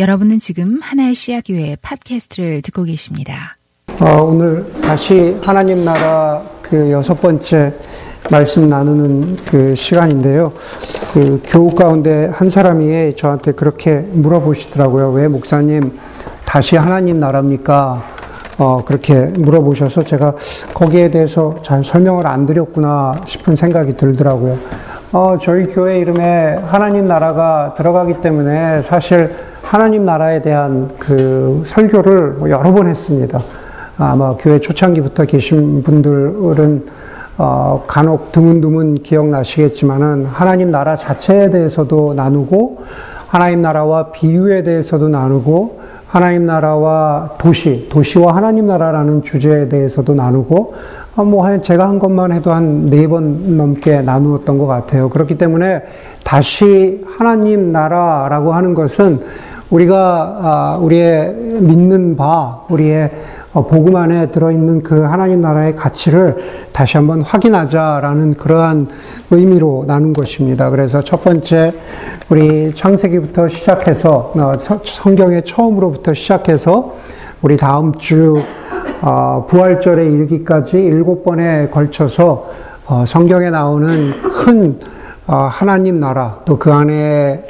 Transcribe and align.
여러분은 0.00 0.38
지금 0.38 0.78
하나의 0.80 1.14
씨앗 1.14 1.44
교회 1.46 1.76
팟캐스트를 1.82 2.62
듣고 2.62 2.84
계십니다. 2.84 3.58
어, 4.00 4.22
오늘 4.22 4.64
다시 4.80 5.36
하나님 5.42 5.84
나라 5.84 6.40
그 6.62 6.90
여섯 6.90 7.20
번째 7.20 7.74
말씀 8.30 8.66
나누는 8.66 9.36
그 9.44 9.74
시간인데요. 9.74 10.54
그 11.12 11.42
교우 11.44 11.74
가운데 11.74 12.30
한 12.32 12.48
사람이 12.48 13.14
저한테 13.14 13.52
그렇게 13.52 13.98
물어보시더라고요. 13.98 15.10
왜 15.10 15.28
목사님 15.28 15.98
다시 16.46 16.76
하나님 16.76 17.20
나라입니까? 17.20 18.02
어, 18.56 18.82
그렇게 18.82 19.26
물어보셔서 19.26 20.02
제가 20.04 20.34
거기에 20.72 21.10
대해서 21.10 21.56
잘 21.62 21.84
설명을 21.84 22.26
안 22.26 22.46
드렸구나 22.46 23.16
싶은 23.26 23.54
생각이 23.54 23.98
들더라고요. 23.98 24.56
어, 25.12 25.36
저희 25.42 25.66
교회 25.66 25.98
이름에 25.98 26.58
하나님 26.68 27.06
나라가 27.06 27.74
들어가기 27.76 28.22
때문에 28.22 28.80
사실 28.80 29.28
하나님 29.70 30.04
나라에 30.04 30.42
대한 30.42 30.90
그 30.98 31.62
설교를 31.64 32.32
뭐 32.40 32.50
여러 32.50 32.72
번 32.72 32.88
했습니다. 32.88 33.38
아마 33.98 34.34
교회 34.36 34.58
초창기부터 34.58 35.26
계신 35.26 35.84
분들은 35.84 36.86
어, 37.38 37.84
간혹 37.86 38.32
드문드문 38.32 39.04
기억나시겠지만은 39.04 40.26
하나님 40.26 40.72
나라 40.72 40.96
자체에 40.96 41.50
대해서도 41.50 42.14
나누고 42.14 42.78
하나님 43.28 43.62
나라와 43.62 44.10
비유에 44.10 44.64
대해서도 44.64 45.08
나누고 45.08 45.78
하나님 46.08 46.46
나라와 46.46 47.30
도시, 47.38 47.86
도시와 47.88 48.34
하나님 48.34 48.66
나라라는 48.66 49.22
주제에 49.22 49.68
대해서도 49.68 50.16
나누고 50.16 50.74
어, 51.14 51.24
뭐 51.24 51.60
제가 51.60 51.88
한 51.88 52.00
것만 52.00 52.32
해도 52.32 52.52
한 52.52 52.90
네 52.90 53.06
번 53.06 53.56
넘게 53.56 54.02
나누었던 54.02 54.58
것 54.58 54.66
같아요. 54.66 55.08
그렇기 55.10 55.38
때문에 55.38 55.84
다시 56.24 57.02
하나님 57.18 57.70
나라라고 57.70 58.52
하는 58.52 58.74
것은 58.74 59.20
우리가 59.70 60.38
아, 60.42 60.78
우리의 60.80 61.32
믿는 61.60 62.16
바, 62.16 62.60
우리의 62.68 63.10
어, 63.52 63.66
복음 63.66 63.96
안에 63.96 64.30
들어있는 64.30 64.82
그 64.82 65.02
하나님 65.02 65.40
나라의 65.40 65.74
가치를 65.74 66.36
다시 66.72 66.96
한번 66.96 67.22
확인하자라는 67.22 68.34
그러한 68.34 68.88
의미로 69.30 69.84
나눈 69.86 70.12
것입니다. 70.12 70.70
그래서 70.70 71.02
첫 71.02 71.24
번째 71.24 71.72
우리 72.28 72.72
창세기부터 72.74 73.48
시작해서 73.48 74.32
어, 74.36 74.52
성경의 74.84 75.44
처음으로부터 75.44 76.14
시작해서 76.14 76.94
우리 77.42 77.56
다음 77.56 77.92
주 77.94 78.42
어, 79.02 79.46
부활절에 79.48 80.04
이르기까지 80.04 80.76
일곱 80.76 81.24
번에 81.24 81.68
걸쳐서 81.68 82.50
성경에 83.06 83.50
나오는 83.50 84.10
큰 84.20 84.76
하나님 85.26 86.00
나라 86.00 86.40
또 86.44 86.58
그 86.58 86.72
안에 86.72 87.44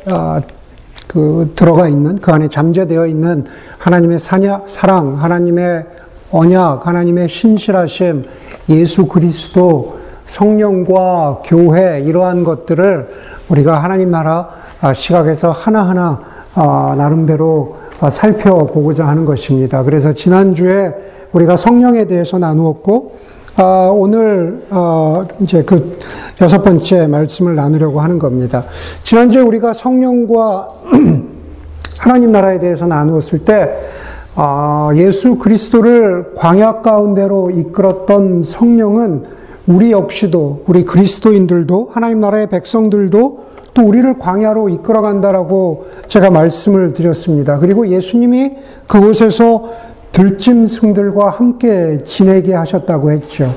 그 1.11 1.50
들어가 1.56 1.89
있는 1.89 2.20
그 2.20 2.30
안에 2.30 2.47
잠재되어 2.47 3.08
있는 3.08 3.44
하나님의 3.78 4.20
사냐, 4.20 4.62
사랑, 4.66 5.20
하나님의 5.20 5.84
언약, 6.30 6.86
하나님의 6.86 7.28
신실하심, 7.28 8.22
예수 8.69 9.08
그리스도, 9.08 9.98
성령과 10.27 11.42
교회 11.44 11.98
이러한 11.98 12.44
것들을 12.44 13.08
우리가 13.48 13.83
하나님 13.83 14.12
나라 14.12 14.50
아, 14.80 14.94
시각에서 14.94 15.50
하나하나 15.50 16.20
아, 16.55 16.94
나름대로 16.97 17.78
아, 17.98 18.08
살펴보고자 18.08 19.05
하는 19.05 19.24
것입니다. 19.24 19.83
그래서 19.83 20.12
지난주에 20.12 20.95
우리가 21.33 21.56
성령에 21.56 22.05
대해서 22.05 22.39
나누었고 22.39 23.17
아, 23.56 23.90
오늘 23.92 24.64
어, 24.70 25.24
이제 25.40 25.62
그 25.62 25.98
여섯 26.40 26.62
번째 26.62 27.06
말씀을 27.08 27.54
나누려고 27.54 28.00
하는 28.00 28.18
겁니다. 28.18 28.64
지난주에 29.02 29.42
우리가 29.42 29.72
성령과 29.72 30.68
하나님 31.98 32.32
나라에 32.32 32.58
대해서 32.58 32.86
나누었을 32.86 33.40
때 33.40 33.70
아, 34.36 34.90
예수 34.94 35.36
그리스도를 35.36 36.34
광야 36.36 36.80
가운데로 36.80 37.50
이끌었던 37.50 38.44
성령은 38.44 39.24
우리 39.66 39.92
역시도 39.92 40.64
우리 40.66 40.84
그리스도인들도 40.84 41.90
하나님 41.92 42.20
나라의 42.20 42.48
백성들도 42.48 43.50
또 43.74 43.83
우리를 43.83 44.18
광야로 44.18 44.68
이끌어 44.68 45.00
간다라고 45.00 45.86
제가 46.06 46.30
말씀을 46.30 46.92
드렸습니다. 46.92 47.58
그리고 47.58 47.86
예수님이 47.89 48.56
그곳에서 48.89 49.70
들짐승들과 50.12 51.30
함께 51.30 52.02
지내게 52.04 52.54
하셨다고 52.54 53.10
했죠. 53.12 53.52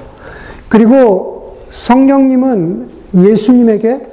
그리고 0.70 1.58
성령님은 1.72 2.90
예수님에게 3.16 4.08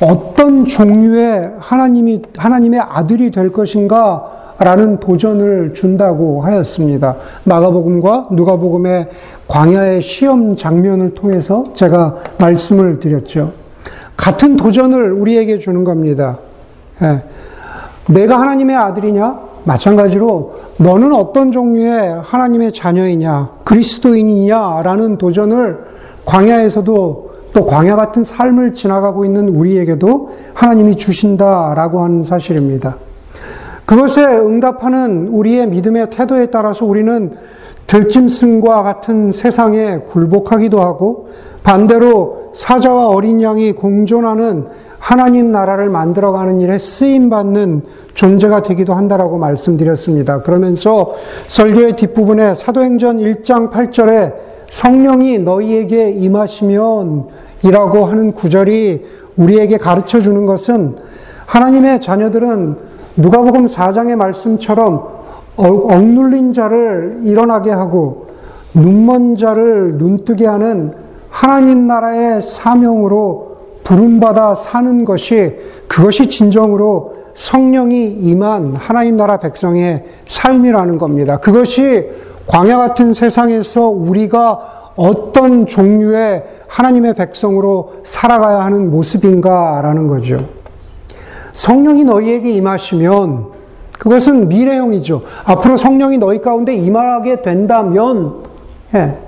어떤 0.00 0.64
종류의 0.64 1.52
하나님이, 1.58 2.22
하나님의 2.36 2.80
아들이 2.80 3.30
될 3.30 3.50
것인가 3.50 4.54
라는 4.58 4.98
도전을 4.98 5.74
준다고 5.74 6.42
하였습니다. 6.42 7.16
마가복음과 7.44 8.28
누가복음의 8.32 9.08
광야의 9.48 10.02
시험 10.02 10.54
장면을 10.54 11.14
통해서 11.14 11.64
제가 11.74 12.18
말씀을 12.38 13.00
드렸죠. 13.00 13.52
같은 14.16 14.56
도전을 14.56 15.12
우리에게 15.12 15.58
주는 15.58 15.82
겁니다. 15.84 16.38
예. 17.02 17.22
내가 18.12 18.40
하나님의 18.40 18.76
아들이냐? 18.76 19.51
마찬가지로 19.64 20.54
너는 20.78 21.12
어떤 21.14 21.52
종류의 21.52 22.20
하나님의 22.22 22.72
자녀이냐, 22.72 23.50
그리스도인이냐, 23.64 24.82
라는 24.82 25.18
도전을 25.18 25.78
광야에서도 26.24 27.32
또 27.52 27.66
광야 27.66 27.96
같은 27.96 28.24
삶을 28.24 28.72
지나가고 28.72 29.24
있는 29.24 29.48
우리에게도 29.48 30.30
하나님이 30.54 30.96
주신다라고 30.96 32.00
하는 32.00 32.24
사실입니다. 32.24 32.96
그것에 33.84 34.24
응답하는 34.24 35.28
우리의 35.28 35.68
믿음의 35.68 36.10
태도에 36.10 36.46
따라서 36.46 36.86
우리는 36.86 37.36
들짐승과 37.86 38.82
같은 38.82 39.32
세상에 39.32 39.98
굴복하기도 40.06 40.80
하고 40.80 41.28
반대로 41.62 42.52
사자와 42.54 43.08
어린 43.08 43.42
양이 43.42 43.72
공존하는 43.72 44.66
하나님 45.02 45.50
나라를 45.50 45.90
만들어가는 45.90 46.60
일에 46.60 46.78
쓰임 46.78 47.28
받는 47.28 47.82
존재가 48.14 48.62
되기도 48.62 48.94
한다라고 48.94 49.36
말씀드렸습니다. 49.36 50.42
그러면서 50.42 51.14
설교의 51.48 51.96
뒷부분에 51.96 52.54
사도행전 52.54 53.18
1장 53.18 53.72
8절에 53.72 54.32
성령이 54.70 55.40
너희에게 55.40 56.10
임하시면 56.10 57.26
이라고 57.64 58.04
하는 58.04 58.30
구절이 58.30 59.04
우리에게 59.36 59.76
가르쳐 59.76 60.20
주는 60.20 60.46
것은 60.46 60.94
하나님의 61.46 62.00
자녀들은 62.00 62.76
누가복음 63.16 63.66
4장의 63.66 64.14
말씀처럼 64.14 65.08
억눌린 65.56 66.52
자를 66.52 67.22
일어나게 67.24 67.72
하고 67.72 68.28
눈먼 68.72 69.34
자를 69.34 69.94
눈뜨게 69.94 70.46
하는 70.46 70.92
하나님 71.28 71.88
나라의 71.88 72.40
사명으로 72.42 73.51
부름받아 73.92 74.54
사는 74.54 75.04
것이 75.04 75.54
그것이 75.86 76.26
진정으로 76.26 77.14
성령이 77.34 78.06
임한 78.22 78.74
하나님 78.74 79.18
나라 79.18 79.36
백성의 79.36 80.04
삶이라는 80.26 80.96
겁니다. 80.96 81.36
그것이 81.36 82.08
광야 82.46 82.78
같은 82.78 83.12
세상에서 83.12 83.88
우리가 83.88 84.92
어떤 84.96 85.66
종류의 85.66 86.44
하나님의 86.68 87.14
백성으로 87.14 87.96
살아가야 88.02 88.60
하는 88.60 88.90
모습인가라는 88.90 90.06
거죠. 90.06 90.38
성령이 91.52 92.04
너희에게 92.04 92.50
임하시면 92.50 93.46
그것은 93.98 94.48
미래형이죠. 94.48 95.22
앞으로 95.44 95.76
성령이 95.76 96.16
너희 96.16 96.40
가운데 96.40 96.74
임하게 96.74 97.42
된다면, 97.42 98.42
예. 98.94 99.18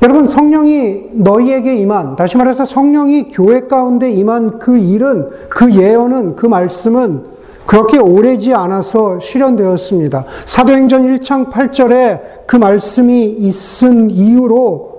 여러분, 0.00 0.28
성령이 0.28 1.10
너희에게 1.12 1.76
임한, 1.76 2.14
다시 2.16 2.36
말해서 2.36 2.64
성령이 2.64 3.30
교회 3.32 3.62
가운데 3.62 4.10
임한 4.10 4.58
그 4.58 4.78
일은, 4.78 5.28
그 5.48 5.72
예언은, 5.72 6.36
그 6.36 6.46
말씀은 6.46 7.38
그렇게 7.66 7.98
오래지 7.98 8.54
않아서 8.54 9.18
실현되었습니다. 9.20 10.24
사도행전 10.46 11.02
1장 11.02 11.50
8절에 11.50 12.46
그 12.46 12.56
말씀이 12.56 13.24
있은 13.26 14.10
이유로? 14.10 14.98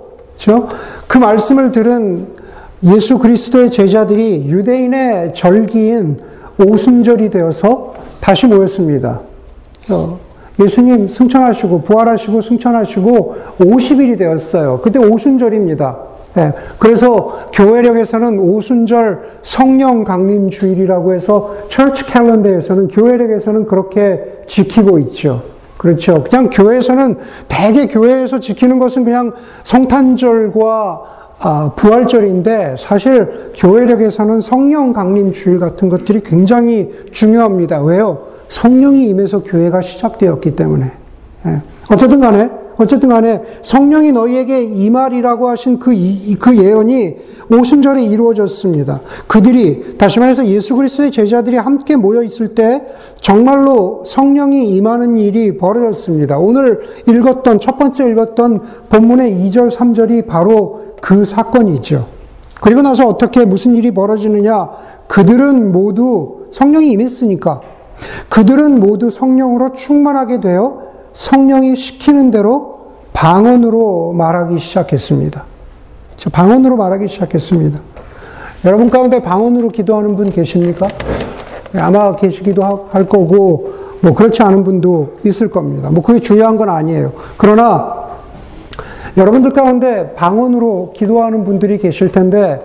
그 1.08 1.18
말씀을 1.18 1.72
들은 1.72 2.28
예수 2.84 3.18
그리스도의 3.18 3.70
제자들이 3.70 4.44
유대인의 4.46 5.34
절기인 5.34 6.20
오순절이 6.58 7.30
되어서 7.30 7.94
다시 8.20 8.46
모였습니다. 8.46 9.20
어, 10.60 10.64
예수님 10.64 11.08
승천하시고 11.08 11.82
부활하시고 11.82 12.42
승천하시고 12.42 13.36
50일이 13.60 14.18
되었어요. 14.18 14.80
그때 14.82 14.98
오순절입니다. 14.98 15.98
예, 16.36 16.52
그래서 16.78 17.48
교회력에서는 17.52 18.38
오순절 18.38 19.20
성령 19.42 20.04
강림 20.04 20.50
주일이라고 20.50 21.14
해서 21.14 21.56
철치 21.68 22.06
캘런더에서는 22.06 22.88
교회력에서는 22.88 23.66
그렇게 23.66 24.42
지키고 24.46 25.00
있죠. 25.00 25.42
그렇죠. 25.76 26.22
그냥 26.22 26.50
교회에서는 26.50 27.16
대개 27.48 27.86
교회에서 27.86 28.38
지키는 28.38 28.78
것은 28.78 29.04
그냥 29.04 29.32
성탄절과 29.64 31.02
아, 31.42 31.72
부활절인데 31.74 32.76
사실 32.78 33.52
교회력에서는 33.56 34.42
성령 34.42 34.92
강림 34.92 35.32
주일 35.32 35.58
같은 35.58 35.88
것들이 35.88 36.20
굉장히 36.20 36.90
중요합니다. 37.12 37.80
왜요? 37.80 38.30
성령이 38.50 39.08
임해서 39.08 39.42
교회가 39.44 39.80
시작되었기 39.80 40.54
때문에. 40.56 40.92
예. 41.46 41.62
어쨌든 41.88 42.20
간에, 42.20 42.50
어쨌든 42.76 43.08
간에 43.08 43.40
성령이 43.62 44.12
너희에게 44.12 44.62
임하리라고 44.62 45.48
하신 45.48 45.78
그, 45.78 45.92
그 46.38 46.56
예언이 46.56 47.16
오순절에 47.50 48.02
이루어졌습니다. 48.02 49.00
그들이, 49.26 49.96
다시 49.98 50.20
말해서 50.20 50.46
예수 50.46 50.76
그리스도의 50.76 51.10
제자들이 51.10 51.56
함께 51.56 51.96
모여 51.96 52.22
있을 52.22 52.54
때 52.54 52.84
정말로 53.20 54.04
성령이 54.06 54.70
임하는 54.76 55.16
일이 55.16 55.56
벌어졌습니다. 55.56 56.38
오늘 56.38 56.80
읽었던, 57.08 57.58
첫 57.58 57.78
번째 57.78 58.10
읽었던 58.10 58.62
본문의 58.88 59.32
2절, 59.32 59.70
3절이 59.70 60.26
바로 60.26 60.94
그 61.00 61.24
사건이죠. 61.24 62.06
그리고 62.60 62.82
나서 62.82 63.06
어떻게 63.06 63.44
무슨 63.44 63.74
일이 63.74 63.90
벌어지느냐? 63.90 64.68
그들은 65.08 65.72
모두 65.72 66.46
성령이 66.52 66.92
임했으니까 66.92 67.60
그들은 68.28 68.80
모두 68.80 69.10
성령으로 69.10 69.72
충만하게 69.72 70.40
되어 70.40 70.82
성령이 71.12 71.76
시키는 71.76 72.30
대로 72.30 72.78
방언으로 73.12 74.12
말하기 74.12 74.58
시작했습니다. 74.58 75.44
방언으로 76.32 76.76
말하기 76.76 77.08
시작했습니다. 77.08 77.80
여러분 78.64 78.90
가운데 78.90 79.22
방언으로 79.22 79.68
기도하는 79.68 80.16
분 80.16 80.30
계십니까? 80.30 80.86
네, 81.72 81.80
아마 81.80 82.14
계시기도 82.14 82.88
할 82.90 83.08
거고, 83.08 83.72
뭐 84.00 84.14
그렇지 84.14 84.42
않은 84.42 84.64
분도 84.64 85.16
있을 85.24 85.50
겁니다. 85.50 85.90
뭐 85.90 86.02
그게 86.02 86.20
중요한 86.20 86.56
건 86.56 86.68
아니에요. 86.68 87.12
그러나 87.36 88.00
여러분들 89.16 89.52
가운데 89.52 90.14
방언으로 90.14 90.92
기도하는 90.94 91.44
분들이 91.44 91.78
계실 91.78 92.10
텐데, 92.10 92.60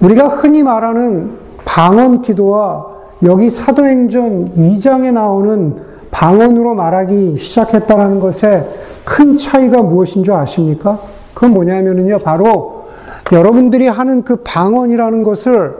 우리가 0.00 0.28
흔히 0.28 0.62
말하는 0.62 1.38
방언 1.64 2.22
기도와 2.22 2.93
여기 3.24 3.50
사도행전 3.50 4.54
2장에 4.56 5.12
나오는 5.12 5.76
방언으로 6.10 6.74
말하기 6.74 7.38
시작했다는 7.38 8.20
것에 8.20 8.64
큰 9.04 9.36
차이가 9.36 9.82
무엇인 9.82 10.24
줄 10.24 10.34
아십니까? 10.34 11.00
그건 11.32 11.52
뭐냐면요. 11.52 12.18
바로 12.20 12.84
여러분들이 13.32 13.88
하는 13.88 14.22
그 14.22 14.36
방언이라는 14.36 15.22
것을 15.22 15.74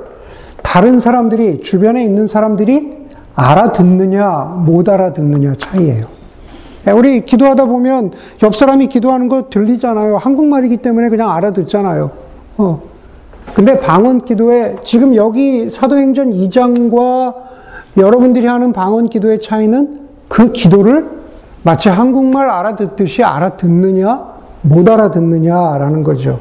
다른 0.63 0.99
사람들이, 0.99 1.61
주변에 1.61 2.03
있는 2.05 2.27
사람들이 2.27 3.05
알아듣느냐, 3.35 4.63
못 4.65 4.89
알아듣느냐 4.89 5.55
차이예요. 5.57 6.07
예, 6.87 6.91
우리 6.91 7.25
기도하다 7.25 7.67
보면 7.67 8.13
옆 8.43 8.57
사람이 8.57 8.89
기도하는 8.89 9.29
거 9.29 9.49
들리잖아요. 9.51 10.17
한국말이기 10.17 10.79
때문에 10.79 11.09
그냥 11.09 11.31
알아듣잖아요. 11.31 12.11
어. 12.59 12.94
근데 13.55 13.79
방언 13.79 14.25
기도에 14.25 14.77
지금 14.83 15.15
여기 15.15 15.71
사도행전 15.71 16.33
2장과 16.33 17.35
여러분들이 17.97 18.47
하는 18.47 18.73
방언 18.73 19.09
기도의 19.09 19.41
차이는 19.41 20.01
그 20.29 20.51
기도를 20.53 21.09
마치 21.63 21.89
한국말 21.89 22.49
알아듣듯이 22.49 23.23
알아듣느냐, 23.23 24.35
못 24.63 24.89
알아듣느냐라는 24.89 26.03
거죠. 26.03 26.41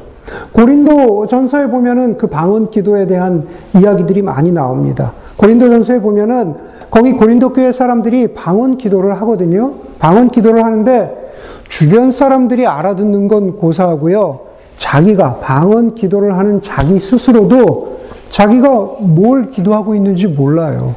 고린도 0.52 1.26
전서에 1.26 1.68
보면은 1.68 2.18
그 2.18 2.26
방언 2.26 2.70
기도에 2.70 3.06
대한 3.06 3.46
이야기들이 3.76 4.22
많이 4.22 4.50
나옵니다. 4.50 5.12
고린도 5.36 5.68
전서에 5.68 6.00
보면은 6.00 6.54
거기 6.90 7.12
고린도 7.12 7.52
교회 7.52 7.72
사람들이 7.72 8.34
방언 8.34 8.78
기도를 8.78 9.14
하거든요. 9.20 9.74
방언 9.98 10.30
기도를 10.30 10.64
하는데 10.64 11.32
주변 11.68 12.10
사람들이 12.10 12.66
알아듣는 12.66 13.28
건 13.28 13.56
고사하고요. 13.56 14.53
자기가 14.76 15.36
방언 15.36 15.94
기도를 15.94 16.36
하는 16.36 16.60
자기 16.60 16.98
스스로도 16.98 18.00
자기가 18.30 18.68
뭘 19.00 19.50
기도하고 19.50 19.94
있는지 19.94 20.26
몰라요. 20.26 20.94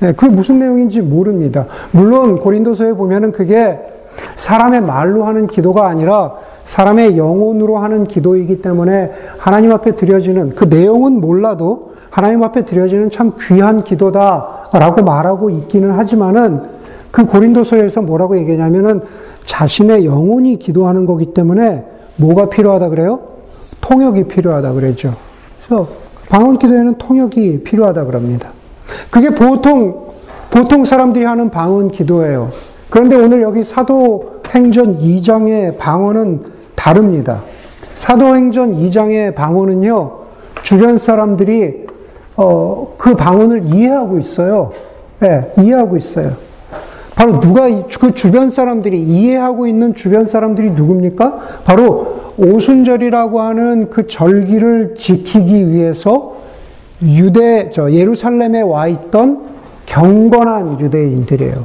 네, 0.00 0.12
그게 0.12 0.32
무슨 0.32 0.58
내용인지 0.58 1.00
모릅니다. 1.02 1.66
물론 1.90 2.38
고린도서에 2.38 2.94
보면은 2.94 3.32
그게 3.32 3.78
사람의 4.36 4.82
말로 4.82 5.24
하는 5.24 5.46
기도가 5.46 5.88
아니라 5.88 6.34
사람의 6.64 7.16
영혼으로 7.16 7.78
하는 7.78 8.04
기도이기 8.04 8.60
때문에 8.60 9.12
하나님 9.38 9.72
앞에 9.72 9.92
드려지는 9.92 10.54
그 10.54 10.64
내용은 10.64 11.20
몰라도 11.20 11.94
하나님 12.10 12.42
앞에 12.42 12.62
드려지는 12.62 13.10
참 13.10 13.34
귀한 13.40 13.84
기도다라고 13.84 15.02
말하고 15.02 15.50
있기는 15.50 15.92
하지만은 15.92 16.62
그 17.10 17.26
고린도서에서 17.26 18.02
뭐라고 18.02 18.36
얘기하냐면은 18.38 19.02
자신의 19.44 20.04
영혼이 20.04 20.58
기도하는 20.58 21.06
거기 21.06 21.26
때문에 21.26 21.84
뭐가 22.16 22.48
필요하다 22.48 22.88
그래요? 22.88 23.20
통역이 23.80 24.24
필요하다 24.24 24.72
그러죠. 24.72 25.14
그래서 25.58 25.88
방언 26.28 26.58
기도에는 26.58 26.94
통역이 26.98 27.62
필요하다 27.62 28.04
그럽니다. 28.06 28.50
그게 29.10 29.30
보통 29.30 30.06
보통 30.50 30.84
사람들이 30.84 31.24
하는 31.24 31.50
방언 31.50 31.90
기도예요. 31.90 32.50
그런데 32.88 33.16
오늘 33.16 33.42
여기 33.42 33.62
사도 33.62 34.40
행전 34.54 34.98
2장의 34.98 35.76
방언은 35.76 36.40
다릅니다. 36.74 37.40
사도행전 37.94 38.76
2장의 38.76 39.34
방언은요, 39.34 40.12
주변 40.62 40.98
사람들이 40.98 41.86
어, 42.36 42.94
그 42.98 43.16
방언을 43.16 43.74
이해하고 43.74 44.18
있어요. 44.18 44.70
네, 45.18 45.50
이해하고 45.58 45.96
있어요. 45.96 46.32
바로 47.16 47.40
누가 47.40 47.66
그 47.98 48.12
주변 48.12 48.50
사람들이 48.50 49.02
이해하고 49.02 49.66
있는 49.66 49.94
주변 49.94 50.28
사람들이 50.28 50.72
누굽니까? 50.72 51.62
바로 51.64 52.34
오순절이라고 52.36 53.40
하는 53.40 53.88
그 53.88 54.06
절기를 54.06 54.94
지키기 54.96 55.70
위해서 55.72 56.36
유대 57.02 57.70
저 57.72 57.90
예루살렘에 57.90 58.60
와 58.60 58.86
있던 58.86 59.46
경건한 59.86 60.78
유대인들이에요. 60.78 61.64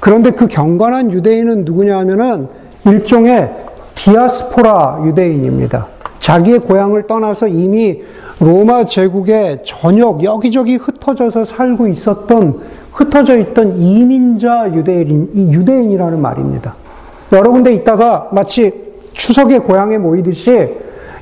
그런데 0.00 0.30
그 0.30 0.46
경건한 0.46 1.12
유대인은 1.12 1.66
누구냐 1.66 1.98
하면은 1.98 2.48
일종의 2.86 3.54
디아스포라 3.94 5.02
유대인입니다. 5.04 5.88
자기의 6.20 6.60
고향을 6.60 7.06
떠나서 7.06 7.48
이미 7.48 8.00
로마 8.38 8.86
제국의 8.86 9.58
전역 9.62 10.24
여기저기 10.24 10.76
흩어져서 10.76 11.44
살고 11.44 11.88
있었던 11.88 12.60
흩어져 13.00 13.38
있던 13.38 13.78
이민자 13.78 14.72
유대인 14.74 15.30
유대인이라는 15.34 16.20
말입니다. 16.20 16.74
여러 17.32 17.50
군데 17.50 17.72
있다가 17.72 18.28
마치 18.32 18.72
추석에 19.12 19.58
고향에 19.58 19.96
모이듯이 19.96 20.74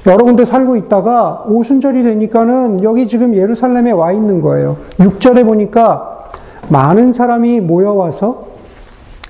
여러 0.07 0.25
군데 0.25 0.45
살고 0.45 0.77
있다가 0.77 1.45
오순절이 1.47 2.03
되니까는 2.03 2.83
여기 2.83 3.07
지금 3.07 3.37
예루살렘에 3.37 3.93
와 3.93 4.11
있는 4.11 4.41
거예요. 4.41 4.77
6절에 4.99 5.45
보니까 5.45 6.25
많은 6.69 7.13
사람이 7.13 7.61
모여와서 7.61 8.47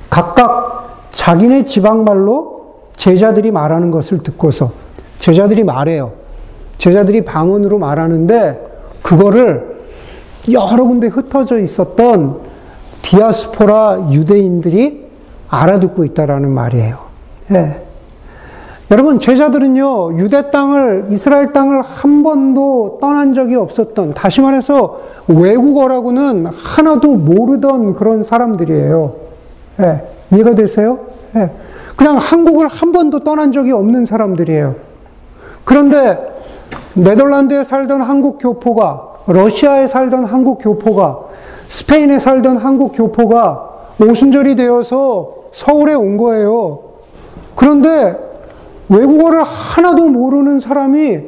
각각 0.08 1.08
자기네 1.10 1.64
지방말로 1.66 2.76
제자들이 2.96 3.50
말하는 3.50 3.90
것을 3.90 4.22
듣고서 4.22 4.72
제자들이 5.18 5.64
말해요. 5.64 6.12
제자들이 6.78 7.24
방언으로 7.24 7.78
말하는데 7.78 8.64
그거를 9.02 9.78
여러 10.52 10.84
군데 10.84 11.08
흩어져 11.08 11.58
있었던 11.58 12.40
디아스포라 13.08 14.08
유대인들이 14.12 15.08
알아듣고 15.48 16.04
있다라는 16.04 16.50
말이에요. 16.50 16.98
예. 17.52 17.82
여러분, 18.90 19.18
제자들은요, 19.18 20.18
유대 20.18 20.50
땅을, 20.50 21.06
이스라엘 21.10 21.54
땅을 21.54 21.80
한 21.80 22.22
번도 22.22 22.98
떠난 23.00 23.32
적이 23.32 23.56
없었던, 23.56 24.12
다시 24.12 24.42
말해서 24.42 25.00
외국어라고는 25.26 26.46
하나도 26.46 27.16
모르던 27.16 27.94
그런 27.94 28.22
사람들이에요. 28.22 29.14
예, 29.80 30.02
이해가 30.34 30.54
되세요? 30.54 30.98
예, 31.36 31.50
그냥 31.96 32.16
한국을 32.18 32.68
한 32.68 32.92
번도 32.92 33.20
떠난 33.20 33.52
적이 33.52 33.72
없는 33.72 34.04
사람들이에요. 34.04 34.74
그런데 35.64 36.18
네덜란드에 36.94 37.64
살던 37.64 38.02
한국 38.02 38.38
교포가, 38.38 39.08
러시아에 39.26 39.86
살던 39.86 40.24
한국 40.24 40.58
교포가, 40.62 41.27
스페인에 41.68 42.18
살던 42.18 42.56
한국 42.56 42.92
교포가 42.94 43.94
오순절이 44.00 44.56
되어서 44.56 45.34
서울에 45.52 45.94
온 45.94 46.16
거예요. 46.16 46.80
그런데 47.54 48.16
외국어를 48.88 49.42
하나도 49.42 50.08
모르는 50.08 50.60
사람이 50.60 51.20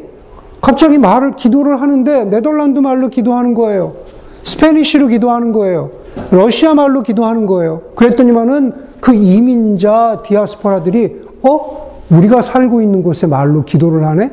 갑자기 0.60 0.98
말을, 0.98 1.36
기도를 1.36 1.80
하는데 1.80 2.26
네덜란드 2.26 2.78
말로 2.80 3.08
기도하는 3.08 3.54
거예요. 3.54 3.94
스페니쉬로 4.42 5.08
기도하는 5.08 5.52
거예요. 5.52 5.90
러시아 6.30 6.74
말로 6.74 7.02
기도하는 7.02 7.46
거예요. 7.46 7.82
그랬더니만은 7.94 8.72
그 9.00 9.14
이민자 9.14 10.22
디아스포라들이, 10.24 11.26
어? 11.46 12.00
우리가 12.10 12.42
살고 12.42 12.82
있는 12.82 13.02
곳에 13.02 13.26
말로 13.26 13.64
기도를 13.64 14.04
하네? 14.04 14.30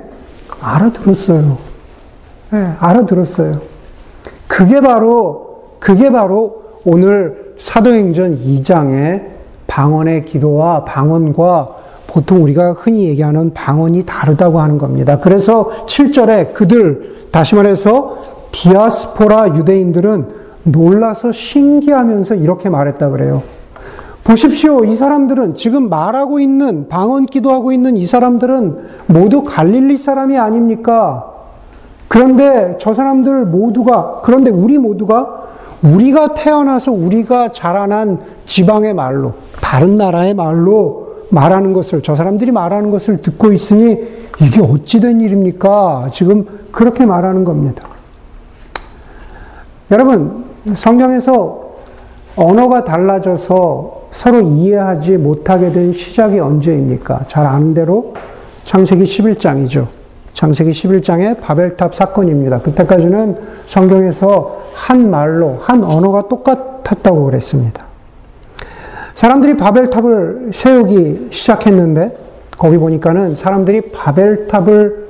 알아들었어요. 0.60 1.58
네, 2.52 2.74
알아들었어요. 2.80 3.62
그게 4.48 4.82
바로, 4.82 5.47
그게 5.88 6.12
바로 6.12 6.64
오늘 6.84 7.54
사도행전 7.58 8.40
2장의 8.40 9.24
방언의 9.68 10.26
기도와 10.26 10.84
방언과 10.84 11.70
보통 12.08 12.44
우리가 12.44 12.74
흔히 12.74 13.08
얘기하는 13.08 13.54
방언이 13.54 14.04
다르다고 14.04 14.60
하는 14.60 14.78
겁니다. 14.78 15.18
그래서 15.20 15.70
7절에 15.86 16.52
그들, 16.54 17.30
다시 17.32 17.56
말해서 17.56 18.18
디아스포라 18.52 19.56
유대인들은 19.56 20.28
놀라서 20.64 21.32
신기하면서 21.32 22.36
이렇게 22.36 22.68
말했다 22.68 23.10
그래요. 23.10 23.42
보십시오. 24.26 24.84
이 24.84 24.94
사람들은 24.94 25.56
지금 25.56 25.88
말하고 25.88 26.42
있는, 26.42 26.90
방언 26.90 27.28
기도하고 27.28 27.72
있는 27.72 27.96
이 27.96 28.06
사람들은 28.06 28.78
모두 29.06 29.46
갈릴리 29.46 29.98
사람이 29.98 30.38
아닙니까? 30.38 31.32
그런데 32.10 32.76
저 32.78 32.94
사람들 32.94 33.46
모두가, 33.46 34.20
그런데 34.26 34.52
우리 34.52 34.78
모두가 34.78 35.56
우리가 35.84 36.30
태어나서 36.30 36.92
우리가 36.92 37.52
자라난 37.52 38.20
지방의 38.46 38.94
말로, 38.94 39.34
다른 39.62 39.96
나라의 39.96 40.34
말로 40.34 41.08
말하는 41.30 41.74
것을, 41.74 42.02
저 42.02 42.16
사람들이 42.16 42.52
말하는 42.52 42.92
것을 42.92 43.22
듣고 43.22 43.52
있으니 43.52 44.00
이게 44.42 44.62
어찌된 44.62 45.22
일입니까? 45.22 46.10
지금 46.12 46.46
그렇게 46.72 47.06
말하는 47.06 47.44
겁니다. 47.44 47.84
여러분, 49.92 50.46
성경에서 50.74 51.68
언어가 52.36 52.84
달라져서 52.84 53.98
서로 54.12 54.42
이해하지 54.42 55.18
못하게 55.18 55.72
된 55.72 55.92
시작이 55.92 56.40
언제입니까? 56.40 57.26
잘 57.28 57.46
아는 57.46 57.74
대로 57.74 58.14
창세기 58.64 59.04
11장이죠. 59.04 59.88
창세기 60.34 60.72
11장의 60.72 61.42
바벨탑 61.42 61.96
사건입니다. 61.96 62.60
그때까지는 62.60 63.38
성경에서 63.68 64.67
한 64.78 65.10
말로, 65.10 65.58
한 65.62 65.84
언어가 65.84 66.28
똑같았다고 66.28 67.26
그랬습니다. 67.26 67.86
사람들이 69.16 69.58
바벨탑을 69.58 70.52
세우기 70.54 71.30
시작했는데, 71.32 72.14
거기 72.58 72.78
보니까는 72.78 73.36
사람들이 73.36 73.90
바벨탑을 73.90 75.08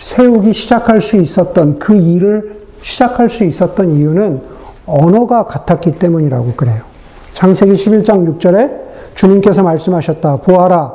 세우기 0.00 0.52
시작할 0.52 1.00
수 1.00 1.16
있었던 1.16 1.80
그 1.80 1.96
일을 1.96 2.58
시작할 2.82 3.28
수 3.28 3.42
있었던 3.42 3.92
이유는 3.92 4.40
언어가 4.86 5.44
같았기 5.44 5.98
때문이라고 5.98 6.52
그래요. 6.54 6.82
창세기 7.30 7.72
11장 7.72 8.38
6절에 8.38 8.70
주님께서 9.16 9.64
말씀하셨다. 9.64 10.36
보아라. 10.38 10.94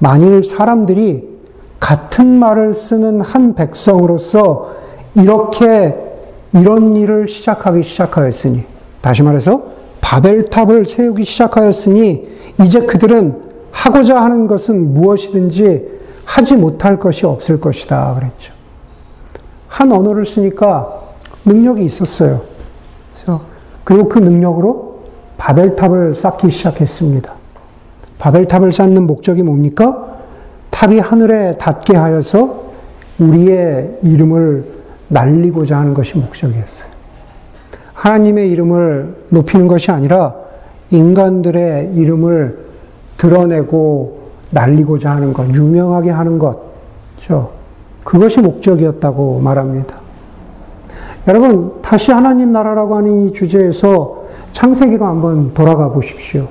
만일 0.00 0.42
사람들이 0.42 1.28
같은 1.78 2.26
말을 2.26 2.74
쓰는 2.74 3.20
한 3.20 3.54
백성으로서 3.54 4.74
이렇게 5.14 6.05
이런 6.60 6.96
일을 6.96 7.28
시작하기 7.28 7.82
시작하였으니 7.82 8.64
다시 9.00 9.22
말해서 9.22 9.62
바벨탑을 10.00 10.86
세우기 10.86 11.24
시작하였으니 11.24 12.28
이제 12.62 12.80
그들은 12.80 13.42
하고자 13.70 14.20
하는 14.20 14.46
것은 14.46 14.94
무엇이든지 14.94 15.96
하지 16.24 16.56
못할 16.56 16.98
것이 16.98 17.26
없을 17.26 17.60
것이다 17.60 18.14
그랬죠. 18.14 18.52
한 19.68 19.92
언어를 19.92 20.24
쓰니까 20.24 21.02
능력이 21.44 21.84
있었어요. 21.84 22.42
그래서 23.14 23.42
그리고 23.84 24.08
그 24.08 24.18
능력으로 24.18 25.00
바벨탑을 25.36 26.14
쌓기 26.14 26.50
시작했습니다. 26.50 27.34
바벨탑을 28.18 28.72
쌓는 28.72 29.06
목적이 29.06 29.42
뭡니까? 29.42 30.18
탑이 30.70 30.98
하늘에 30.98 31.52
닿게 31.52 31.96
하여서 31.96 32.64
우리의 33.18 33.98
이름을 34.02 34.75
날리고자 35.08 35.78
하는 35.78 35.94
것이 35.94 36.16
목적이었어요. 36.18 36.88
하나님의 37.94 38.50
이름을 38.50 39.14
높이는 39.30 39.68
것이 39.68 39.90
아니라 39.90 40.34
인간들의 40.90 41.92
이름을 41.94 42.66
드러내고 43.16 44.26
날리고자 44.50 45.10
하는 45.10 45.32
것, 45.32 45.48
유명하게 45.48 46.10
하는 46.10 46.38
것, 46.38 46.60
죠 47.18 47.50
그것이 48.04 48.40
목적이었다고 48.40 49.40
말합니다. 49.40 49.96
여러분, 51.26 51.72
다시 51.82 52.12
하나님 52.12 52.52
나라라고 52.52 52.96
하는 52.96 53.26
이 53.26 53.32
주제에서 53.32 54.26
창세기로 54.52 55.04
한번 55.04 55.54
돌아가 55.54 55.88
보십시오. 55.90 56.46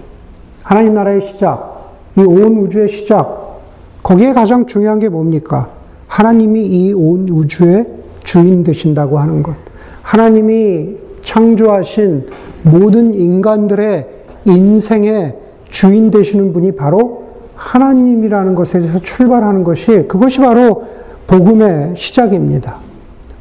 하나님 0.63 0.95
나라의 0.95 1.21
시작, 1.21 1.93
이 2.17 2.21
온 2.21 2.57
우주의 2.57 2.89
시작, 2.89 3.62
거기에 4.03 4.33
가장 4.33 4.65
중요한 4.65 5.00
게 5.00 5.07
뭡니까? 5.07 5.69
하나님이 6.07 6.65
이 6.65 6.93
온 6.93 7.27
우주의 7.29 7.85
주인 8.25 8.63
되신다고 8.63 9.20
하는 9.20 9.41
것. 9.41 9.55
하나님이 10.01 10.98
창조하신 11.22 12.27
모든 12.63 13.13
인간들의 13.13 14.08
인생의 14.46 15.38
주인 15.70 16.12
되시는 16.12 16.53
분이 16.53 16.74
바로 16.75 17.25
하나님이라는 17.55 18.53
것에서 18.53 19.00
출발하는 19.00 19.63
것이 19.63 20.05
그것이 20.08 20.39
바로 20.39 20.86
복음의 21.27 21.96
시작입니다. 21.96 22.77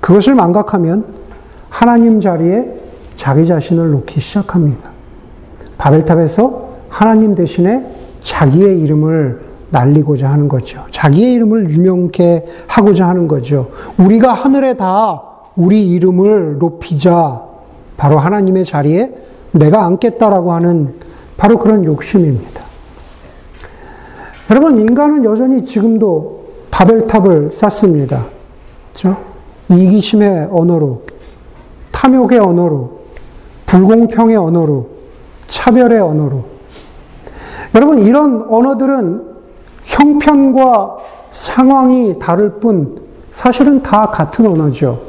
그것을 0.00 0.34
망각하면 0.34 1.04
하나님 1.68 2.20
자리에 2.20 2.74
자기 3.16 3.46
자신을 3.46 3.90
놓기 3.90 4.20
시작합니다. 4.20 4.90
바벨탑에서 5.76 6.68
하나님 6.88 7.34
대신에 7.34 7.84
자기의 8.20 8.80
이름을 8.80 9.40
날리고자 9.74 10.30
하는 10.30 10.46
거죠. 10.46 10.84
자기의 10.92 11.34
이름을 11.34 11.68
유명케 11.68 12.44
하고자 12.68 13.08
하는 13.08 13.26
거죠. 13.26 13.70
우리가 13.98 14.32
하늘에 14.32 14.74
다 14.74 15.20
우리 15.56 15.90
이름을 15.90 16.58
높이자. 16.58 17.42
바로 17.96 18.18
하나님의 18.18 18.64
자리에 18.64 19.12
내가 19.50 19.84
앉겠다라고 19.84 20.52
하는 20.52 20.94
바로 21.36 21.58
그런 21.58 21.84
욕심입니다. 21.84 22.62
여러분, 24.50 24.80
인간은 24.80 25.24
여전히 25.24 25.64
지금도 25.64 26.44
바벨탑을 26.70 27.52
쌓습니다. 27.54 28.26
그렇죠? 28.92 29.16
이기심의 29.70 30.50
언어로, 30.52 31.02
탐욕의 31.90 32.38
언어로, 32.38 33.00
불공평의 33.66 34.36
언어로, 34.36 34.88
차별의 35.48 36.00
언어로. 36.00 36.44
여러분, 37.74 38.02
이런 38.02 38.46
언어들은 38.48 39.33
형편과 39.94 40.96
상황이 41.32 42.18
다를 42.18 42.54
뿐 42.60 43.00
사실은 43.32 43.82
다 43.82 44.06
같은 44.06 44.46
언어죠. 44.46 45.00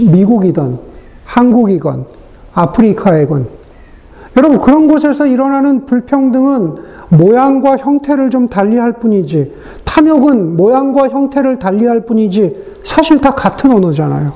미국이든 0.00 0.78
한국이건 1.24 2.06
아프리카이건 2.54 3.48
여러분 4.36 4.58
그런 4.60 4.88
곳에서 4.88 5.26
일어나는 5.26 5.84
불평등은 5.84 6.76
모양과 7.08 7.76
형태를 7.76 8.30
좀 8.30 8.46
달리할 8.46 8.94
뿐이지 8.94 9.54
탐욕은 9.84 10.56
모양과 10.56 11.08
형태를 11.08 11.58
달리할 11.58 12.06
뿐이지 12.06 12.80
사실 12.84 13.20
다 13.20 13.34
같은 13.34 13.70
언어잖아요. 13.72 14.32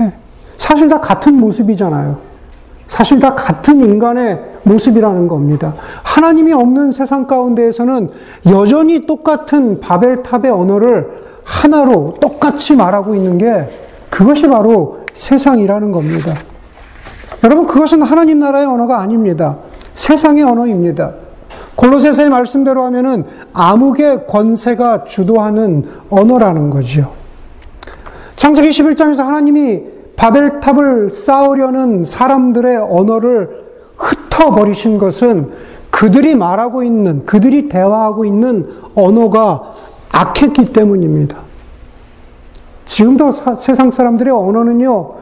예. 0.00 0.14
사실 0.56 0.88
다 0.88 1.00
같은 1.00 1.34
모습이잖아요. 1.38 2.27
사실 2.88 3.20
다 3.20 3.34
같은 3.34 3.80
인간의 3.80 4.42
모습이라는 4.62 5.28
겁니다. 5.28 5.74
하나님이 6.02 6.52
없는 6.52 6.90
세상 6.90 7.26
가운데에서는 7.26 8.10
여전히 8.50 9.06
똑같은 9.06 9.80
바벨탑의 9.80 10.50
언어를 10.50 11.10
하나로 11.44 12.14
똑같이 12.20 12.74
말하고 12.74 13.14
있는 13.14 13.38
게 13.38 13.68
그것이 14.10 14.48
바로 14.48 15.00
세상이라는 15.14 15.92
겁니다. 15.92 16.32
여러분, 17.44 17.66
그것은 17.66 18.02
하나님 18.02 18.38
나라의 18.38 18.66
언어가 18.66 19.00
아닙니다. 19.00 19.58
세상의 19.94 20.42
언어입니다. 20.42 21.12
골로새서의 21.76 22.30
말씀대로 22.30 22.82
하면은 22.84 23.24
암흑의 23.52 24.26
권세가 24.26 25.04
주도하는 25.04 25.84
언어라는 26.10 26.70
거죠. 26.70 27.12
창세기 28.36 28.70
11장에서 28.70 29.24
하나님이 29.24 29.97
바벨탑을 30.18 31.12
쌓으려는 31.12 32.04
사람들의 32.04 32.76
언어를 32.76 33.64
흩어버리신 33.96 34.98
것은 34.98 35.52
그들이 35.90 36.34
말하고 36.34 36.82
있는, 36.82 37.24
그들이 37.24 37.68
대화하고 37.68 38.24
있는 38.24 38.68
언어가 38.94 39.74
악했기 40.10 40.66
때문입니다. 40.66 41.38
지금도 42.84 43.32
사, 43.32 43.54
세상 43.56 43.90
사람들의 43.90 44.32
언어는요, 44.32 45.14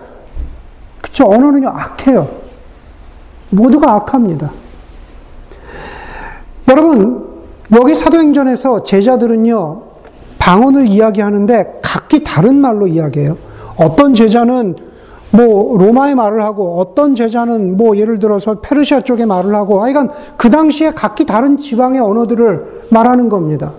그쵸, 1.02 1.26
언어는요, 1.26 1.68
악해요. 1.68 2.28
모두가 3.50 3.92
악합니다. 3.92 4.50
여러분, 6.68 7.26
여기 7.72 7.94
사도행전에서 7.94 8.82
제자들은요, 8.82 9.82
방언을 10.38 10.86
이야기하는데 10.86 11.80
각기 11.82 12.22
다른 12.24 12.56
말로 12.56 12.86
이야기해요. 12.86 13.45
어떤 13.76 14.14
제자는 14.14 14.76
뭐 15.30 15.76
로마의 15.76 16.14
말을 16.14 16.42
하고 16.42 16.78
어떤 16.78 17.14
제자는 17.14 17.76
뭐 17.76 17.96
예를 17.96 18.18
들어서 18.18 18.60
페르시아 18.60 19.00
쪽의 19.00 19.26
말을 19.26 19.54
하고 19.54 19.82
하여간 19.82 20.10
그 20.36 20.50
당시에 20.50 20.92
각기 20.92 21.26
다른 21.26 21.58
지방의 21.58 22.00
언어들을 22.00 22.86
말하는 22.90 23.28
겁니다. 23.28 23.72